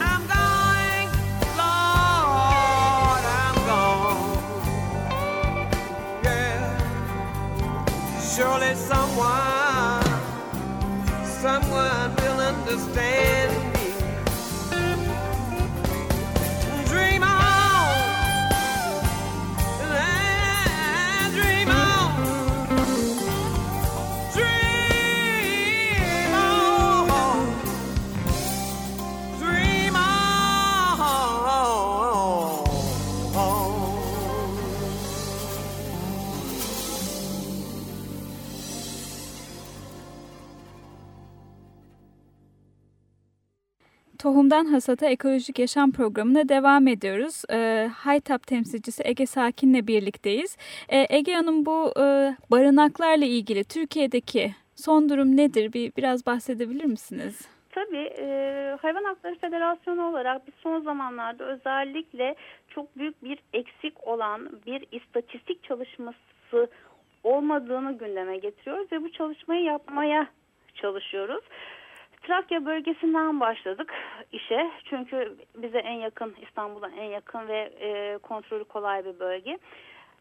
I'm 0.00 0.22
going, 0.38 1.08
Lord, 1.58 3.24
I'm 3.40 3.56
gone. 3.66 4.62
Yeah, 6.22 6.60
surely 8.20 8.76
someone, 8.76 10.04
someone 11.42 12.21
understand 12.72 13.71
Tohumdan 44.52 44.72
Hasata 44.72 45.06
Ekolojik 45.06 45.58
Yaşam 45.58 45.92
Programı'na 45.92 46.48
devam 46.48 46.88
ediyoruz. 46.88 47.42
E, 47.52 47.88
Haytap 47.96 48.46
temsilcisi 48.46 49.02
Ege 49.06 49.26
Sakin'le 49.26 49.86
birlikteyiz. 49.86 50.56
E, 50.88 51.06
Ege 51.10 51.34
Hanım 51.34 51.66
bu 51.66 51.92
e, 51.96 52.04
barınaklarla 52.50 53.24
ilgili 53.24 53.64
Türkiye'deki 53.64 54.50
son 54.74 55.08
durum 55.08 55.36
nedir? 55.36 55.72
Bir 55.72 55.92
Biraz 55.96 56.26
bahsedebilir 56.26 56.84
misiniz? 56.84 57.48
Tabii 57.70 58.12
e, 58.18 58.26
Hayvan 58.82 59.04
Hakları 59.04 59.38
Federasyonu 59.38 60.08
olarak 60.10 60.46
biz 60.46 60.54
son 60.54 60.80
zamanlarda 60.80 61.44
özellikle 61.44 62.34
çok 62.68 62.96
büyük 62.96 63.24
bir 63.24 63.38
eksik 63.52 64.06
olan 64.06 64.50
bir 64.66 64.86
istatistik 64.92 65.64
çalışması 65.64 66.70
olmadığını 67.24 67.98
gündeme 67.98 68.36
getiriyoruz 68.38 68.92
ve 68.92 69.02
bu 69.02 69.12
çalışmayı 69.12 69.64
yapmaya 69.64 70.26
çalışıyoruz. 70.74 71.44
Trakya 72.22 72.66
bölgesinden 72.66 73.40
başladık 73.40 73.92
işe 74.32 74.70
çünkü 74.84 75.36
bize 75.56 75.78
en 75.78 75.98
yakın 75.98 76.34
İstanbul'a 76.42 76.88
en 76.88 77.04
yakın 77.10 77.48
ve 77.48 77.72
e, 77.80 78.18
kontrolü 78.18 78.64
kolay 78.64 79.04
bir 79.04 79.18
bölge. 79.20 79.58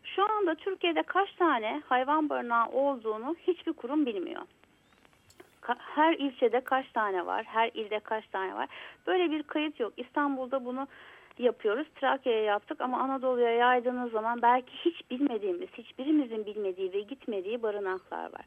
Şu 0.04 0.32
anda 0.32 0.56
Türkiye'de 0.56 1.04
kaç 1.04 1.34
tane 1.34 1.82
hayvan 1.86 2.30
barınağı 2.30 2.70
olduğunu 2.70 3.36
hiçbir 3.48 3.74
kurum 3.74 4.06
bilmiyor 4.06 4.42
her 5.96 6.14
ilçede 6.14 6.62
kaç 6.62 6.92
tane 6.92 7.26
var, 7.26 7.44
her 7.44 7.72
ilde 7.74 8.00
kaç 8.00 8.28
tane 8.28 8.56
var. 8.56 8.68
Böyle 9.08 9.32
bir 9.32 9.44
kayıt 9.44 9.80
yok. 9.80 9.94
İstanbul'da 9.98 10.66
bunu 10.66 10.88
yapıyoruz. 11.40 11.88
Trakya'ya 11.96 12.44
yaptık 12.44 12.82
ama 12.82 13.00
Anadolu'ya 13.00 13.52
yaydığınız 13.52 14.12
zaman 14.12 14.42
belki 14.42 14.72
hiç 14.86 15.12
bilmediğimiz, 15.12 15.70
hiçbirimizin 15.78 16.46
bilmediği 16.46 16.94
ve 16.94 17.00
gitmediği 17.00 17.64
barınaklar 17.64 18.24
var. 18.24 18.46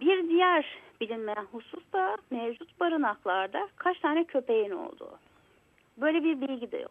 Bir 0.00 0.28
diğer 0.28 0.66
bilinmeyen 1.00 1.46
husus 1.52 1.92
da 1.92 2.16
mevcut 2.30 2.80
barınaklarda 2.80 3.68
kaç 3.76 3.98
tane 4.00 4.24
köpeğin 4.24 4.70
olduğu. 4.70 5.18
Böyle 5.96 6.24
bir 6.24 6.40
bilgi 6.40 6.72
de 6.72 6.76
yok. 6.76 6.90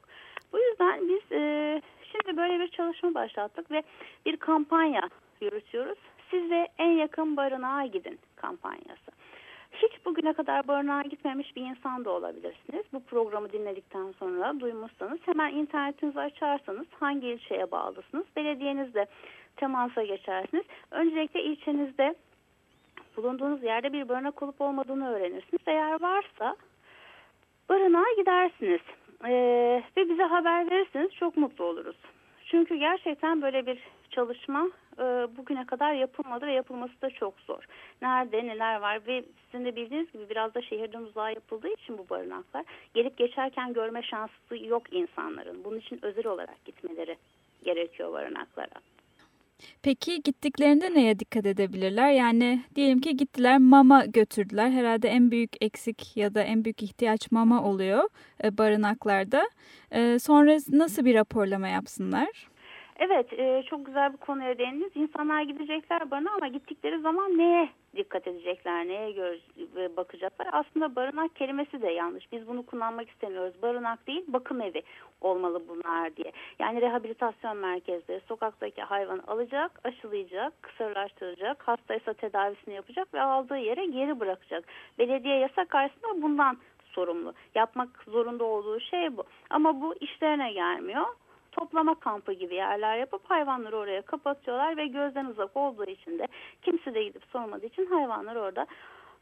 Bu 0.54 0.60
yüzden 0.60 1.08
biz 1.08 1.32
e, 1.32 1.82
şimdi 2.12 2.38
böyle 2.38 2.60
bir 2.60 2.68
çalışma 2.68 3.14
başlattık 3.14 3.72
ve 3.72 3.84
bir 4.26 4.38
kampanya 4.38 5.10
yürütüyoruz. 5.42 5.98
Size 6.32 6.68
en 6.78 6.92
yakın 6.92 7.38
barınağa 7.38 7.86
gidin 7.86 8.20
kampanyası. 8.36 9.12
Hiç 9.72 10.06
bugüne 10.06 10.34
kadar 10.34 10.68
barınağa 10.68 11.02
gitmemiş 11.02 11.56
bir 11.56 11.62
insan 11.62 12.06
da 12.06 12.12
olabilirsiniz. 12.12 12.86
Bu 12.94 13.04
programı 13.04 13.52
dinledikten 13.52 14.12
sonra 14.12 14.60
duymuşsanız 14.60 15.20
hemen 15.26 15.54
internetinizi 15.54 16.20
açarsanız 16.20 16.88
hangi 17.00 17.28
ilçeye 17.28 17.72
bağlısınız? 17.72 18.26
Belediyenizle 18.36 19.06
temasa 19.56 20.04
geçersiniz. 20.04 20.64
Öncelikle 20.92 21.44
ilçenizde 21.44 22.16
bulunduğunuz 23.18 23.64
yerde 23.64 23.94
bir 23.94 24.10
barınak 24.10 24.44
olup 24.44 24.62
olmadığını 24.62 25.10
öğrenirsiniz. 25.10 25.62
Eğer 25.68 26.02
varsa 26.02 26.56
barınağa 27.70 28.14
gidersiniz 28.18 28.82
ee, 29.26 29.84
ve 29.98 30.10
bize 30.10 30.24
haber 30.24 30.72
verirsiniz 30.72 31.14
çok 31.14 31.38
mutlu 31.38 31.66
oluruz. 31.66 31.96
Çünkü 32.46 32.76
gerçekten 32.76 33.42
böyle 33.42 33.66
bir 33.66 33.80
çalışma 34.10 34.70
e, 35.00 35.04
bugüne 35.38 35.66
kadar 35.66 35.94
yapılmadı 35.94 36.48
ve 36.48 36.52
yapılması 36.54 37.02
da 37.02 37.10
çok 37.10 37.40
zor. 37.40 37.64
Nerede 38.02 38.48
neler 38.48 38.82
var 38.82 39.02
ve 39.08 39.24
sizin 39.46 39.66
de 39.66 39.76
bildiğiniz 39.76 40.12
gibi 40.12 40.30
biraz 40.30 40.54
da 40.54 40.62
şehirden 40.62 41.02
uzağa 41.02 41.30
yapıldığı 41.30 41.74
için 41.74 41.98
bu 41.98 42.10
barınaklar 42.10 42.66
gelip 42.94 43.18
geçerken 43.18 43.74
görme 43.74 44.04
şansı 44.04 44.58
yok 44.66 44.94
insanların. 44.94 45.64
Bunun 45.64 45.80
için 45.80 46.00
özel 46.02 46.28
olarak 46.28 46.66
gitmeleri 46.66 47.18
gerekiyor 47.64 48.14
barınaklara. 48.14 48.76
Peki 49.84 50.22
gittiklerinde 50.24 50.94
neye 50.94 51.20
dikkat 51.20 51.46
edebilirler? 51.46 52.12
Yani 52.12 52.64
diyelim 52.76 53.02
ki 53.02 53.18
gittiler 53.18 53.58
mama 53.58 54.06
götürdüler. 54.06 54.70
Herhalde 54.70 55.10
en 55.10 55.32
büyük 55.32 55.52
eksik 55.62 56.18
ya 56.18 56.36
da 56.36 56.42
en 56.44 56.66
büyük 56.66 56.84
ihtiyaç 56.84 57.32
mama 57.32 57.64
oluyor 57.64 58.10
e, 58.44 58.58
barınaklarda. 58.58 59.50
E, 59.92 60.20
sonra 60.20 60.58
nasıl 60.70 61.06
bir 61.06 61.16
raporlama 61.16 61.68
yapsınlar? 61.68 62.48
Evet 63.00 63.34
e, 63.34 63.64
çok 63.70 63.86
güzel 63.86 64.14
bir 64.14 64.18
konuya 64.18 64.58
değindiniz. 64.58 64.92
İnsanlar 64.96 65.42
gidecekler 65.42 66.12
barınağa 66.12 66.31
ama 66.36 66.48
gittikleri 66.48 67.00
zaman 67.00 67.38
neye 67.38 67.70
dikkat 67.96 68.27
edecekler, 68.27 68.88
neye 68.88 69.12
göz, 69.12 69.42
bakacaklar? 69.98 70.48
Aslında 70.51 70.96
barınak 70.96 71.36
kelimesi 71.36 71.81
de 71.81 71.92
yanlış. 71.92 72.31
Biz 72.31 72.48
bunu 72.48 72.66
kullanmak 72.66 73.10
istemiyoruz. 73.10 73.62
Barınak 73.62 74.08
değil 74.08 74.24
bakım 74.27 74.62
evi 74.62 74.81
olmalı 75.22 75.64
bunlar 75.68 76.16
diye. 76.16 76.31
Yani 76.60 76.81
rehabilitasyon 76.81 77.58
merkezleri 77.58 78.22
sokaktaki 78.27 78.81
hayvanı 78.81 79.22
alacak, 79.27 79.72
aşılayacak, 79.84 80.53
kısırlaştıracak, 80.62 81.68
hastaysa 81.68 82.14
tedavisini 82.14 82.74
yapacak 82.74 83.14
ve 83.14 83.22
aldığı 83.22 83.58
yere 83.58 83.86
geri 83.86 84.20
bırakacak. 84.20 84.66
Belediye 85.00 85.38
yasak 85.38 85.70
karşısında 85.70 86.22
bundan 86.22 86.58
sorumlu. 86.92 87.34
Yapmak 87.55 88.03
zorunda 88.08 88.44
olduğu 88.44 88.79
şey 88.79 89.18
bu. 89.18 89.24
Ama 89.50 89.81
bu 89.81 89.96
işlerine 89.96 90.51
gelmiyor 90.51 91.05
toplama 91.59 91.96
kampı 91.96 92.33
gibi 92.33 92.55
yerler 92.55 92.98
yapıp 92.98 93.29
hayvanları 93.29 93.77
oraya 93.77 94.01
kapatıyorlar 94.01 94.77
ve 94.77 94.87
gözden 94.87 95.25
uzak 95.25 95.57
olduğu 95.57 95.85
için 95.85 96.20
de 96.20 96.27
kimse 96.61 96.94
de 96.94 97.03
gidip 97.03 97.24
sormadığı 97.31 97.65
için 97.65 97.85
hayvanlar 97.85 98.35
orada 98.35 98.68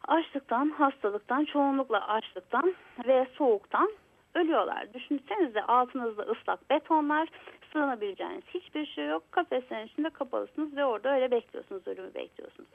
açlıktan, 0.07 0.69
hastalıktan, 0.69 1.45
çoğunlukla 1.45 2.07
açlıktan 2.07 2.75
ve 3.07 3.27
soğuktan 3.37 3.89
ölüyorlar. 4.35 4.93
Düşünsenize 4.93 5.61
altınızda 5.61 6.23
ıslak 6.23 6.69
betonlar, 6.69 7.29
sığınabileceğiniz 7.73 8.43
hiçbir 8.53 8.85
şey 8.85 9.07
yok. 9.07 9.23
Kafeslerin 9.31 9.87
içinde 9.87 10.09
kapalısınız 10.09 10.75
ve 10.75 10.85
orada 10.85 11.15
öyle 11.15 11.31
bekliyorsunuz, 11.31 11.87
ölümü 11.87 12.13
bekliyorsunuz. 12.13 12.69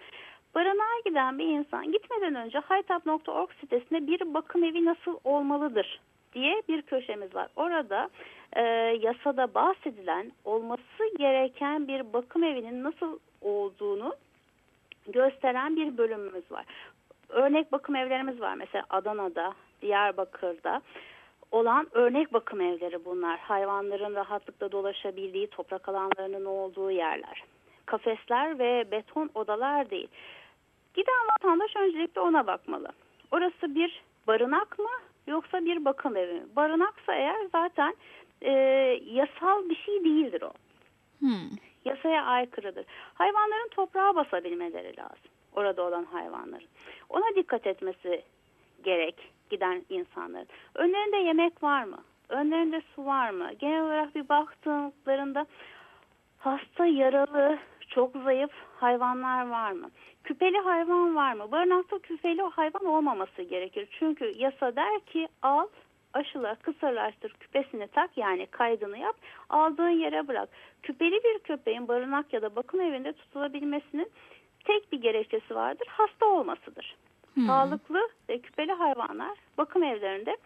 Barınağa 0.54 1.00
giden 1.04 1.38
bir 1.38 1.44
insan 1.44 1.92
gitmeden 1.92 2.34
önce 2.34 2.58
haytap.org 2.58 3.50
sitesinde 3.60 4.06
bir 4.06 4.34
bakım 4.34 4.64
evi 4.64 4.84
nasıl 4.84 5.18
olmalıdır 5.24 6.00
diye 6.32 6.62
bir 6.68 6.82
köşemiz 6.82 7.34
var. 7.34 7.48
Orada 7.56 8.08
e, 8.56 8.62
yasada 9.02 9.54
bahsedilen 9.54 10.32
olması 10.44 11.16
gereken 11.18 11.88
bir 11.88 12.12
bakım 12.12 12.44
evinin 12.44 12.84
nasıl 12.84 13.18
olduğunu 13.40 14.14
gösteren 15.06 15.76
bir 15.76 15.98
bölümümüz 15.98 16.52
var. 16.52 16.64
Örnek 17.28 17.72
bakım 17.72 17.96
evlerimiz 17.96 18.40
var 18.40 18.54
mesela 18.54 18.84
Adana'da, 18.90 19.54
Diyarbakır'da 19.82 20.82
olan 21.50 21.86
örnek 21.92 22.32
bakım 22.32 22.60
evleri 22.60 23.04
bunlar. 23.04 23.38
Hayvanların 23.38 24.14
rahatlıkla 24.14 24.72
dolaşabildiği, 24.72 25.46
toprak 25.46 25.88
alanlarının 25.88 26.44
olduğu 26.44 26.90
yerler. 26.90 27.44
Kafesler 27.86 28.58
ve 28.58 28.90
beton 28.90 29.30
odalar 29.34 29.90
değil. 29.90 30.08
Giden 30.94 31.26
vatandaş 31.34 31.76
öncelikle 31.76 32.20
ona 32.20 32.46
bakmalı. 32.46 32.88
Orası 33.30 33.74
bir 33.74 34.02
barınak 34.26 34.78
mı 34.78 34.90
yoksa 35.26 35.64
bir 35.64 35.84
bakım 35.84 36.16
evi 36.16 36.32
mi? 36.32 36.46
Barınaksa 36.56 37.14
eğer 37.14 37.46
zaten 37.52 37.94
e, 38.42 38.52
yasal 39.04 39.68
bir 39.68 39.76
şey 39.76 40.04
değildir 40.04 40.42
o. 40.42 40.52
Hmm. 41.18 41.50
Yasaya 41.84 42.24
aykırıdır. 42.24 42.86
Hayvanların 43.14 43.68
toprağa 43.68 44.14
basabilmeleri 44.14 44.96
lazım. 44.96 45.30
Orada 45.56 45.82
olan 45.82 46.04
hayvanların. 46.04 46.68
Ona 47.08 47.34
dikkat 47.36 47.66
etmesi 47.66 48.22
gerek 48.84 49.14
giden 49.50 49.84
insanların. 49.88 50.48
Önlerinde 50.74 51.16
yemek 51.16 51.62
var 51.62 51.84
mı? 51.84 51.98
Önlerinde 52.28 52.82
su 52.94 53.06
var 53.06 53.30
mı? 53.30 53.50
Genel 53.58 53.82
olarak 53.82 54.14
bir 54.14 54.28
baktıklarında 54.28 55.46
hasta, 56.38 56.86
yaralı, 56.86 57.58
çok 57.88 58.12
zayıf 58.24 58.50
hayvanlar 58.76 59.48
var 59.48 59.72
mı? 59.72 59.90
Küpeli 60.24 60.58
hayvan 60.58 61.16
var 61.16 61.32
mı? 61.32 61.52
Barınakta 61.52 61.98
küpeli 61.98 62.42
hayvan 62.42 62.84
olmaması 62.84 63.42
gerekir. 63.42 63.88
Çünkü 63.98 64.32
yasa 64.36 64.76
der 64.76 65.00
ki 65.00 65.28
al 65.42 65.66
aşıla 66.14 66.54
kısırlaştır 66.54 67.32
küpesini 67.32 67.88
tak 67.88 68.18
yani 68.18 68.46
kaydını 68.46 68.98
yap 68.98 69.16
aldığın 69.48 69.88
yere 69.88 70.28
bırak. 70.28 70.48
Küpeli 70.82 71.20
bir 71.24 71.38
köpeğin 71.38 71.88
barınak 71.88 72.32
ya 72.32 72.42
da 72.42 72.56
bakım 72.56 72.80
evinde 72.80 73.12
tutulabilmesinin 73.12 74.10
tek 74.64 74.92
bir 74.92 75.00
gerekçesi 75.00 75.54
vardır 75.54 75.88
hasta 75.90 76.26
olmasıdır. 76.26 76.96
Hmm. 77.34 77.46
Sağlıklı 77.46 78.08
ve 78.28 78.38
küpeli 78.38 78.72
hayvanlar 78.72 79.38
bakım 79.58 79.82
evlerinde 79.82 80.36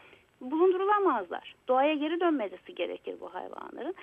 bulundurulamazlar. 0.40 1.54
Doğaya 1.68 1.94
geri 1.94 2.20
dönmesi 2.20 2.74
gerekir 2.74 3.16
bu 3.20 3.34
hayvanların. 3.34 3.94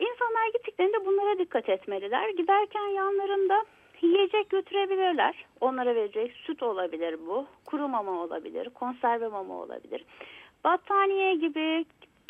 İnsanlar 0.00 0.52
gittiklerinde 0.52 1.06
bunlara 1.06 1.38
dikkat 1.38 1.68
etmeliler. 1.68 2.28
Giderken 2.28 2.88
yanlarında 2.88 3.64
yiyecek 4.00 4.50
götürebilirler. 4.50 5.44
Onlara 5.60 5.94
verecek 5.94 6.32
süt 6.32 6.62
olabilir 6.62 7.18
bu, 7.26 7.46
kuru 7.64 7.88
mama 7.88 8.22
olabilir, 8.22 8.70
konserve 8.70 9.28
mama 9.28 9.54
olabilir. 9.54 10.04
Battaniye 10.64 11.34
gibi 11.34 11.84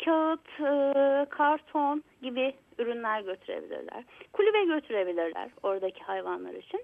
kağıt, 0.05 0.59
e, 0.59 1.25
karton 1.29 2.03
gibi 2.21 2.53
ürünler 2.77 3.21
götürebilirler. 3.21 4.03
Kulübe 4.33 4.65
götürebilirler 4.65 5.49
oradaki 5.63 6.03
hayvanlar 6.03 6.53
için. 6.53 6.81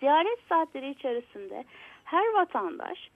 Ziyaret 0.00 0.38
saatleri 0.48 0.90
içerisinde 0.90 1.64
her 2.04 2.32
vatandaş 2.34 3.10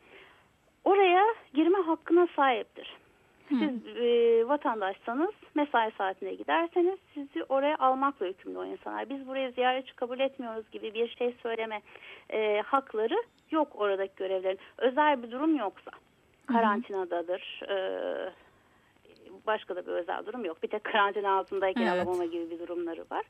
oraya 0.84 1.34
girme 1.54 1.78
hakkına 1.78 2.28
sahiptir. 2.36 2.96
Siz 3.48 3.96
e, 3.96 4.48
vatandaşsanız 4.48 5.30
mesai 5.54 5.90
saatinde 5.98 6.34
giderseniz 6.34 6.98
sizi 7.14 7.44
oraya 7.44 7.78
almakla 7.78 8.26
yükümlü 8.26 8.58
o 8.58 8.64
insanlar. 8.64 9.10
Biz 9.10 9.26
buraya 9.26 9.50
ziyaretçi 9.50 9.96
kabul 9.96 10.20
etmiyoruz 10.20 10.70
gibi 10.70 10.94
bir 10.94 11.08
şey 11.08 11.34
söyleme 11.42 11.82
e, 12.30 12.62
hakları 12.66 13.22
yok 13.50 13.68
oradaki 13.74 14.12
görevlerin. 14.16 14.58
Özel 14.78 15.22
bir 15.22 15.30
durum 15.30 15.56
yoksa. 15.56 15.90
Karantinadadır. 16.52 17.62
E, 17.68 17.76
başka 19.46 19.76
da 19.76 19.86
bir 19.86 19.92
özel 19.92 20.26
durum 20.26 20.44
yok. 20.44 20.62
Bir 20.62 20.68
tek 20.68 20.84
karantina 20.84 21.38
altındayken 21.38 21.82
Evet. 21.86 22.06
alamama 22.06 22.24
gibi 22.24 22.50
bir 22.50 22.58
durumları 22.58 23.04
var. 23.10 23.24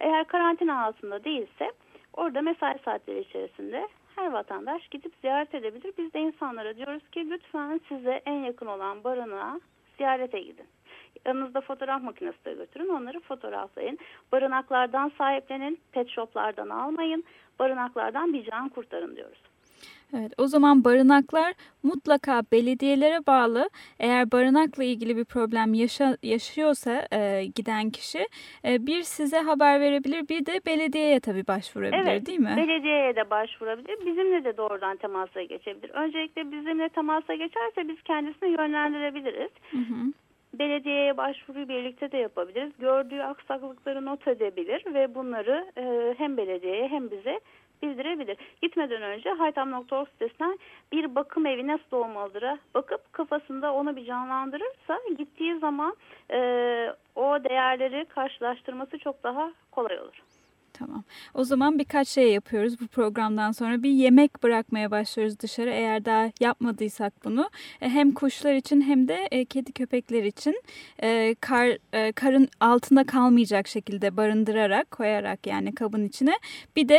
Eğer 0.00 0.24
karantina 0.26 0.84
altında 0.84 1.24
değilse 1.24 1.72
orada 2.12 2.42
mesai 2.42 2.78
saatleri 2.84 3.20
içerisinde 3.20 3.88
her 4.16 4.32
vatandaş 4.32 4.88
gidip 4.88 5.12
ziyaret 5.20 5.54
edebilir. 5.54 5.92
Biz 5.98 6.14
de 6.14 6.20
insanlara 6.20 6.76
diyoruz 6.76 7.10
ki 7.10 7.30
lütfen 7.30 7.80
size 7.88 8.22
en 8.26 8.38
yakın 8.42 8.66
olan 8.66 9.04
barınağa 9.04 9.60
ziyarete 9.96 10.40
gidin. 10.40 10.66
Yanınızda 11.26 11.60
fotoğraf 11.60 12.02
makinesi 12.02 12.44
de 12.44 12.54
götürün. 12.54 12.88
Onları 12.88 13.20
fotoğraflayın. 13.20 13.98
Barınaklardan 14.32 15.12
sahiplenin. 15.18 15.80
Pet 15.92 16.08
shoplardan 16.08 16.68
almayın. 16.68 17.24
Barınaklardan 17.58 18.32
bir 18.32 18.44
can 18.50 18.68
kurtarın 18.68 19.16
diyoruz. 19.16 19.42
Evet, 20.18 20.32
o 20.38 20.46
zaman 20.46 20.84
barınaklar 20.84 21.54
mutlaka 21.82 22.42
belediyelere 22.52 23.26
bağlı. 23.26 23.70
Eğer 23.98 24.32
barınakla 24.32 24.84
ilgili 24.84 25.16
bir 25.16 25.24
problem 25.24 25.74
yaşa, 25.74 26.16
yaşıyorsa 26.22 27.08
e, 27.12 27.44
giden 27.54 27.90
kişi 27.90 28.26
e, 28.64 28.86
bir 28.86 29.02
size 29.02 29.38
haber 29.38 29.80
verebilir, 29.80 30.28
bir 30.28 30.46
de 30.46 30.60
belediyeye 30.66 31.20
tabii 31.20 31.46
başvurabilir 31.46 32.02
Evet, 32.02 32.26
değil 32.26 32.38
mi? 32.38 32.54
Belediyeye 32.56 33.16
de 33.16 33.30
başvurabilir. 33.30 34.06
Bizimle 34.06 34.44
de 34.44 34.56
doğrudan 34.56 34.96
temasa 34.96 35.42
geçebilir. 35.42 35.90
Öncelikle 35.90 36.52
bizimle 36.52 36.88
temasa 36.88 37.34
geçerse 37.34 37.88
biz 37.88 38.02
kendisini 38.02 38.48
yönlendirebiliriz. 38.48 39.50
Hı 39.70 39.78
hı. 39.78 40.12
Belediyeye 40.58 41.16
başvuruyu 41.16 41.68
birlikte 41.68 42.12
de 42.12 42.16
yapabiliriz. 42.16 42.72
Gördüğü 42.78 43.20
aksaklıkları 43.20 44.04
not 44.04 44.28
edebilir 44.28 44.84
ve 44.94 45.14
bunları 45.14 45.66
e, 45.76 46.14
hem 46.18 46.36
belediyeye 46.36 46.88
hem 46.88 47.10
bize 47.10 47.40
bildirebilir. 47.82 48.36
Gitmeden 48.62 49.02
önce 49.02 49.30
haytam.org 49.30 50.08
sitesinden 50.08 50.58
bir 50.92 51.14
bakım 51.14 51.46
evi 51.46 51.66
nasıl 51.66 51.96
olmalıdır 51.96 52.44
bakıp 52.74 53.12
kafasında 53.12 53.72
onu 53.72 53.96
bir 53.96 54.04
canlandırırsa 54.04 54.98
gittiği 55.18 55.58
zaman 55.58 55.96
e, 56.30 56.38
o 57.16 57.44
değerleri 57.44 58.04
karşılaştırması 58.04 58.98
çok 58.98 59.22
daha 59.22 59.52
kolay 59.70 59.98
olur. 60.00 60.22
Tamam. 60.72 61.04
O 61.34 61.44
zaman 61.44 61.78
birkaç 61.78 62.08
şey 62.08 62.32
yapıyoruz 62.32 62.80
bu 62.80 62.86
programdan 62.86 63.52
sonra. 63.52 63.82
Bir 63.82 63.90
yemek 63.90 64.42
bırakmaya 64.42 64.90
başlıyoruz 64.90 65.40
dışarı 65.40 65.70
eğer 65.70 66.04
daha 66.04 66.30
yapmadıysak 66.40 67.12
bunu. 67.24 67.50
E, 67.80 67.88
Hem 67.88 68.12
kuşlar 68.12 68.54
için 68.54 68.80
hem 68.80 69.08
de 69.08 69.28
e, 69.30 69.44
kedi 69.44 69.72
köpekler 69.72 70.24
için 70.24 70.62
e, 71.02 71.34
kar 71.40 71.68
karın 72.14 72.48
altında 72.60 73.04
kalmayacak 73.04 73.68
şekilde 73.68 74.16
barındırarak 74.16 74.90
koyarak 74.90 75.46
yani 75.46 75.74
kabın 75.74 76.04
içine. 76.04 76.34
Bir 76.76 76.88
de 76.88 76.98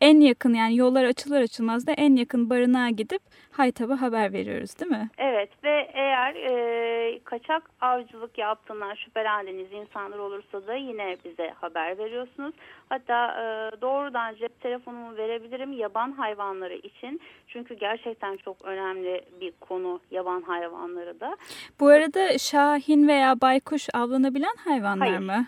en 0.00 0.20
yakın 0.20 0.54
yani 0.54 0.76
yollar 0.76 1.04
açılır 1.04 1.40
açılmaz 1.40 1.86
da 1.86 1.92
en 1.92 2.16
yakın 2.16 2.50
barınağa 2.50 2.90
gidip 2.90 3.22
Haytab'a 3.52 4.00
haber 4.00 4.32
veriyoruz 4.32 4.80
değil 4.80 4.90
mi? 4.90 5.08
Evet 5.18 5.50
ve 5.64 5.90
eğer 5.94 6.34
e, 6.34 7.18
kaçak 7.24 7.62
avcılık 7.80 8.38
yaptığından 8.38 8.94
şüphelendiğiniz 8.94 9.72
insanlar 9.72 10.18
olursa 10.18 10.66
da 10.66 10.74
yine 10.74 11.16
bize 11.24 11.52
haber 11.60 11.98
veriyorsunuz. 11.98 12.54
Hatta 12.88 13.26
e, 13.26 13.42
doğrudan 13.80 14.34
cep 14.34 14.60
telefonumu 14.60 15.16
verebilirim 15.16 15.72
yaban 15.72 16.12
hayvanları 16.12 16.74
için. 16.74 17.20
Çünkü 17.48 17.74
gerçekten 17.74 18.36
çok 18.36 18.64
önemli 18.64 19.20
bir 19.40 19.52
konu 19.60 20.00
yaban 20.10 20.42
hayvanları 20.42 21.20
da. 21.20 21.36
Bu 21.80 21.86
arada 21.88 22.38
şahin 22.38 23.08
veya 23.08 23.40
baykuş 23.40 23.88
avlanabilen 23.94 24.54
hayvanlar 24.64 25.08
Hayır. 25.08 25.20
mı? 25.20 25.46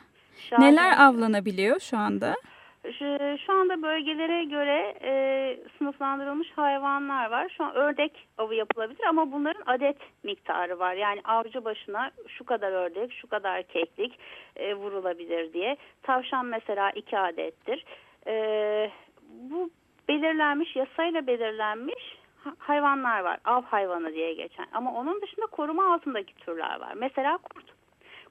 Şahin- 0.51 0.61
Neler 0.61 1.01
avlanabiliyor 1.01 1.81
şu 1.81 1.99
anda? 1.99 2.35
Şu, 3.47 3.53
anda 3.53 3.83
bölgelere 3.83 4.45
göre 4.45 4.95
e, 5.03 5.13
sınıflandırılmış 5.79 6.51
hayvanlar 6.51 7.31
var. 7.31 7.53
Şu 7.57 7.65
an 7.65 7.75
ördek 7.75 8.29
avı 8.39 8.55
yapılabilir 8.55 9.05
ama 9.05 9.33
bunların 9.33 9.63
adet 9.67 9.97
miktarı 10.23 10.79
var. 10.79 10.95
Yani 10.95 11.21
avcı 11.25 11.65
başına 11.65 12.11
şu 12.29 12.45
kadar 12.45 12.73
ördek, 12.73 13.13
şu 13.13 13.29
kadar 13.29 13.63
keklik 13.63 14.19
e, 14.57 14.75
vurulabilir 14.75 15.53
diye. 15.53 15.77
Tavşan 16.03 16.47
mesela 16.47 16.91
iki 16.91 17.19
adettir. 17.19 17.85
E, 18.27 18.91
bu 19.31 19.71
belirlenmiş, 20.09 20.77
yasayla 20.77 21.27
belirlenmiş 21.27 22.19
ha- 22.45 22.55
hayvanlar 22.59 23.21
var. 23.21 23.39
Av 23.45 23.63
hayvanı 23.63 24.15
diye 24.15 24.35
geçen. 24.35 24.67
Ama 24.73 24.95
onun 24.95 25.21
dışında 25.21 25.47
koruma 25.47 25.95
altındaki 25.95 26.35
türler 26.35 26.81
var. 26.81 26.93
Mesela 26.97 27.39
kurt. 27.39 27.82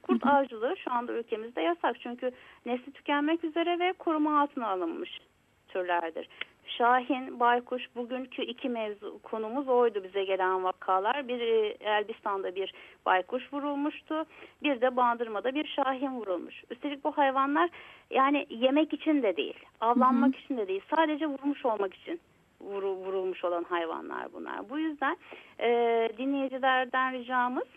Kurt 0.03 0.25
avcılığı 0.25 0.75
şu 0.77 0.91
anda 0.91 1.13
ülkemizde 1.13 1.61
yasak. 1.61 1.99
Çünkü 1.99 2.31
nesli 2.65 2.91
tükenmek 2.91 3.43
üzere 3.43 3.79
ve 3.79 3.93
koruma 3.93 4.41
altına 4.41 4.67
alınmış 4.67 5.19
türlerdir. 5.67 6.29
Şahin, 6.77 7.39
baykuş 7.39 7.95
bugünkü 7.95 8.41
iki 8.41 8.69
mevzu 8.69 9.19
konumuz 9.23 9.67
oydu 9.67 10.03
bize 10.03 10.23
gelen 10.23 10.63
vakalar. 10.63 11.27
Bir 11.27 11.41
e, 11.41 11.77
Elbistan'da 11.79 12.55
bir 12.55 12.73
baykuş 13.05 13.53
vurulmuştu. 13.53 14.25
Bir 14.63 14.81
de 14.81 14.95
Bandırma'da 14.95 15.55
bir 15.55 15.67
şahin 15.67 16.11
vurulmuş. 16.11 16.63
Üstelik 16.69 17.03
bu 17.03 17.17
hayvanlar 17.17 17.69
yani 18.09 18.45
yemek 18.49 18.93
için 18.93 19.23
de 19.23 19.37
değil, 19.37 19.59
avlanmak 19.81 20.35
için 20.35 20.57
de 20.57 20.67
değil. 20.67 20.81
Sadece 20.95 21.27
vurmuş 21.27 21.65
olmak 21.65 21.93
için 21.93 22.19
vuru- 22.61 22.95
vurulmuş 22.95 23.43
olan 23.43 23.63
hayvanlar 23.63 24.33
bunlar. 24.33 24.69
Bu 24.69 24.79
yüzden 24.79 25.17
e, 25.59 26.09
dinleyicilerden 26.17 27.13
ricamız 27.13 27.67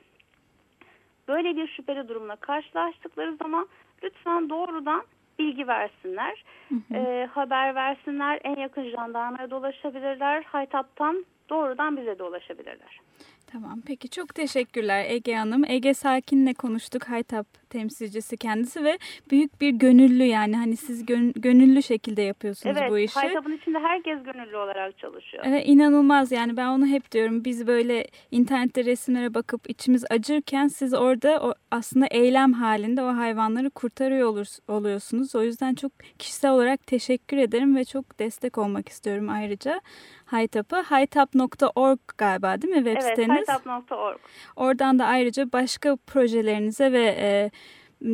böyle 1.29 1.57
bir 1.57 1.69
şüpheli 1.69 2.09
durumla 2.09 2.37
karşılaştıkları 2.37 3.37
zaman 3.37 3.69
lütfen 4.03 4.51
doğrudan 4.51 5.03
bilgi 5.39 5.69
versinler, 5.69 6.45
e, 6.95 7.29
haber 7.33 7.75
versinler, 7.75 8.41
en 8.45 8.57
yakın 8.57 8.91
jandarmaya 8.91 9.51
da 9.51 9.57
ulaşabilirler, 9.57 10.43
Haytap'tan 10.43 11.25
doğrudan 11.51 11.97
bize 11.97 12.19
de 12.19 12.23
ulaşabilirler. 12.23 13.01
Tamam 13.47 13.81
peki 13.87 14.11
çok 14.11 14.35
teşekkürler 14.35 15.05
Ege 15.09 15.35
Hanım. 15.35 15.65
Ege 15.65 15.95
Sakin'le 15.95 16.55
konuştuk 16.55 17.09
Haytap 17.09 17.47
temsilcisi 17.79 18.37
kendisi 18.37 18.85
ve 18.85 18.99
büyük 19.31 19.61
bir 19.61 19.71
gönüllü 19.71 20.25
yani 20.25 20.57
hani 20.57 20.77
siz 20.77 21.07
gön- 21.07 21.33
gönüllü 21.37 21.83
şekilde 21.83 22.23
yapıyorsunuz 22.23 22.77
Evet, 22.81 22.91
bu 22.91 22.99
işi. 22.99 23.15
Haytap'ın 23.15 23.53
içinde 23.53 23.79
herkes 23.79 24.23
gönüllü 24.23 24.57
olarak 24.57 24.99
çalışıyor. 24.99 25.45
Evet, 25.47 25.63
inanılmaz 25.67 26.33
yani 26.33 26.57
ben 26.57 26.67
onu 26.67 26.87
hep 26.87 27.13
diyorum 27.13 27.45
biz 27.45 27.67
böyle 27.67 28.07
internette 28.31 28.85
resimlere 28.85 29.35
bakıp 29.35 29.71
içimiz 29.71 30.05
acırken 30.11 30.69
siz 30.69 30.95
orada 30.95 31.55
aslında 31.71 32.07
eylem 32.11 32.53
halinde 32.53 33.03
o 33.03 33.07
hayvanları 33.17 33.71
kurtarıyor 33.71 34.47
oluyorsunuz. 34.69 35.35
O 35.35 35.43
yüzden 35.43 35.75
çok 35.75 35.93
kişisel 36.19 36.51
olarak 36.51 36.87
teşekkür 36.87 37.37
ederim 37.37 37.77
ve 37.77 37.85
çok 37.85 38.19
destek 38.19 38.59
olmak 38.59 38.89
istiyorum 38.89 39.29
ayrıca 39.29 39.81
Haytap'a. 40.25 40.83
Haytap.org 40.87 41.99
galiba 42.19 42.63
değil 42.63 42.75
mi 42.75 42.85
web 42.85 42.97
Evet, 42.97 43.05
siteniz? 43.19 43.49
haytap.org. 43.49 44.19
Oradan 44.57 44.99
da 44.99 45.05
ayrıca 45.07 45.53
başka 45.53 45.97
projelerinize 45.97 46.93
ve 46.93 47.05
e, 47.19 47.51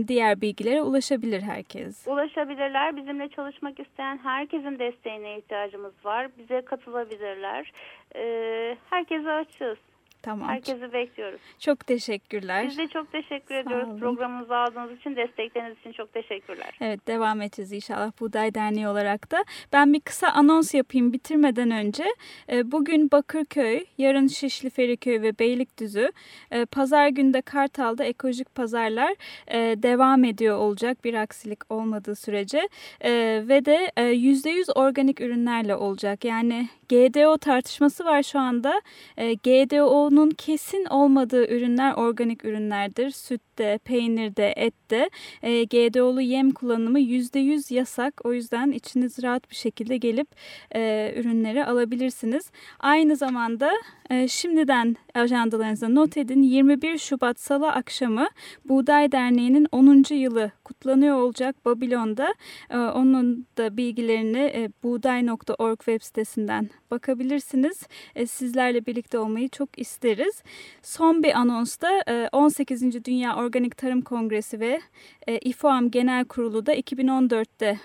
diğer 0.08 0.40
bilgilere 0.40 0.82
ulaşabilir 0.82 1.42
herkes. 1.42 2.06
Ulaşabilirler. 2.06 2.96
Bizimle 2.96 3.28
çalışmak 3.28 3.80
isteyen 3.80 4.18
herkesin 4.22 4.78
desteğine 4.78 5.38
ihtiyacımız 5.38 5.92
var. 6.04 6.28
Bize 6.38 6.60
katılabilirler. 6.60 7.72
Ee, 8.16 8.76
herkese 8.90 9.30
açığız. 9.30 9.78
Tamam. 10.22 10.48
Herkesi 10.48 10.92
bekliyoruz. 10.92 11.40
Çok 11.58 11.86
teşekkürler. 11.86 12.66
Biz 12.66 12.78
de 12.78 12.86
çok 12.86 13.12
teşekkür 13.12 13.54
Sağ 13.54 13.60
ediyoruz. 13.60 13.88
Olun. 13.88 13.98
Programımızı 14.00 14.56
aldığınız 14.56 14.98
için, 14.98 15.16
destekleriniz 15.16 15.78
için 15.78 15.92
çok 15.92 16.12
teşekkürler. 16.12 16.76
Evet, 16.80 17.06
devam 17.06 17.40
edeceğiz 17.42 17.72
inşallah 17.72 18.12
Buğday 18.20 18.54
Derneği 18.54 18.88
olarak 18.88 19.30
da. 19.30 19.44
Ben 19.72 19.92
bir 19.92 20.00
kısa 20.00 20.28
anons 20.28 20.74
yapayım 20.74 21.12
bitirmeden 21.12 21.70
önce. 21.70 22.04
Ee, 22.52 22.72
bugün 22.72 23.10
Bakırköy, 23.10 23.84
yarın 23.98 24.26
Şişli 24.26 24.70
Feriköy 24.70 25.22
ve 25.22 25.38
Beylikdüzü. 25.38 26.12
E, 26.50 26.64
pazar 26.64 27.08
günde 27.08 27.42
Kartal'da 27.42 28.04
ekolojik 28.04 28.54
pazarlar 28.54 29.14
e, 29.48 29.82
devam 29.82 30.24
ediyor 30.24 30.58
olacak 30.58 31.04
bir 31.04 31.14
aksilik 31.14 31.72
olmadığı 31.72 32.16
sürece. 32.16 32.68
E, 33.00 33.10
ve 33.48 33.64
de 33.64 33.92
%100 33.96 34.72
organik 34.72 35.20
ürünlerle 35.20 35.76
olacak. 35.76 36.24
Yani 36.24 36.68
GDO 36.88 37.38
tartışması 37.38 38.04
var 38.04 38.22
şu 38.22 38.38
anda. 38.38 38.80
GDO 39.16 40.09
%10'un 40.10 40.30
kesin 40.30 40.84
olmadığı 40.84 41.46
ürünler 41.46 41.94
organik 41.94 42.44
ürünlerdir. 42.44 43.10
Süt 43.10 43.40
Sütte, 43.60 43.78
peynirde, 43.78 44.52
ette 44.56 45.10
e, 45.42 45.64
GDO'lu 45.64 46.20
yem 46.20 46.50
kullanımı 46.50 47.00
%100 47.00 47.74
yasak. 47.74 48.20
O 48.24 48.32
yüzden 48.32 48.70
içiniz 48.70 49.22
rahat 49.22 49.50
bir 49.50 49.56
şekilde 49.56 49.96
gelip 49.96 50.28
e, 50.74 51.12
ürünleri 51.16 51.64
alabilirsiniz. 51.64 52.50
Aynı 52.78 53.16
zamanda 53.16 53.72
e, 54.10 54.28
şimdiden 54.28 54.96
ajandalarınıza 55.14 55.88
not 55.88 56.16
edin. 56.16 56.42
21 56.42 56.98
Şubat 56.98 57.40
Salı 57.40 57.72
akşamı 57.72 58.28
Buğday 58.64 59.12
Derneği'nin 59.12 59.66
10. 59.72 60.14
yılı 60.14 60.50
kutlanıyor 60.64 61.16
olacak 61.16 61.64
Babilon'da. 61.64 62.34
E, 62.70 62.76
onun 62.76 63.46
da 63.58 63.76
bilgilerini 63.76 64.38
e, 64.38 64.70
buğday.org 64.82 65.78
web 65.78 66.02
sitesinden 66.02 66.70
bakabilirsiniz. 66.90 67.82
E, 68.14 68.26
sizlerle 68.26 68.86
birlikte 68.86 69.18
olmayı 69.18 69.48
çok 69.48 69.78
isteriz. 69.78 70.42
Son 70.82 71.22
bir 71.22 71.38
anonsta 71.38 72.02
e, 72.08 72.28
18. 72.32 73.04
Dünya 73.04 73.36
Organik 73.50 73.76
Tarım 73.76 74.00
Kongresi 74.00 74.60
ve 74.60 74.80
e, 75.26 75.38
İFOAM 75.38 75.90
Genel 75.90 76.24
Kurulu 76.24 76.66
da 76.66 76.74
2014'te 76.74 77.78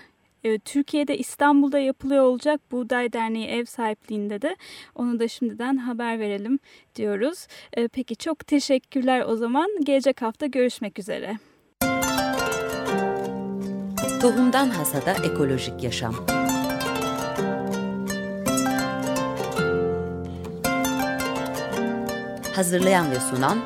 e, 0.44 0.58
Türkiye'de 0.58 1.18
İstanbul'da 1.18 1.78
yapılıyor 1.78 2.24
olacak 2.24 2.60
Buğday 2.70 3.12
Derneği 3.12 3.46
ev 3.46 3.64
sahipliğinde 3.64 4.42
de 4.42 4.56
onu 4.94 5.20
da 5.20 5.28
şimdiden 5.28 5.76
haber 5.76 6.18
verelim 6.18 6.58
diyoruz. 6.96 7.46
E, 7.72 7.88
peki 7.88 8.16
çok 8.16 8.46
teşekkürler 8.46 9.24
o 9.26 9.36
zaman. 9.36 9.70
Gelecek 9.84 10.22
hafta 10.22 10.46
görüşmek 10.46 10.98
üzere. 10.98 11.36
Tohumdan 14.20 14.68
Hasada 14.68 15.12
Ekolojik 15.12 15.82
Yaşam 15.82 16.14
Hazırlayan 22.54 23.10
ve 23.10 23.20
sunan 23.20 23.58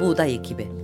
Buğday 0.00 0.34
Ekibi 0.34 0.83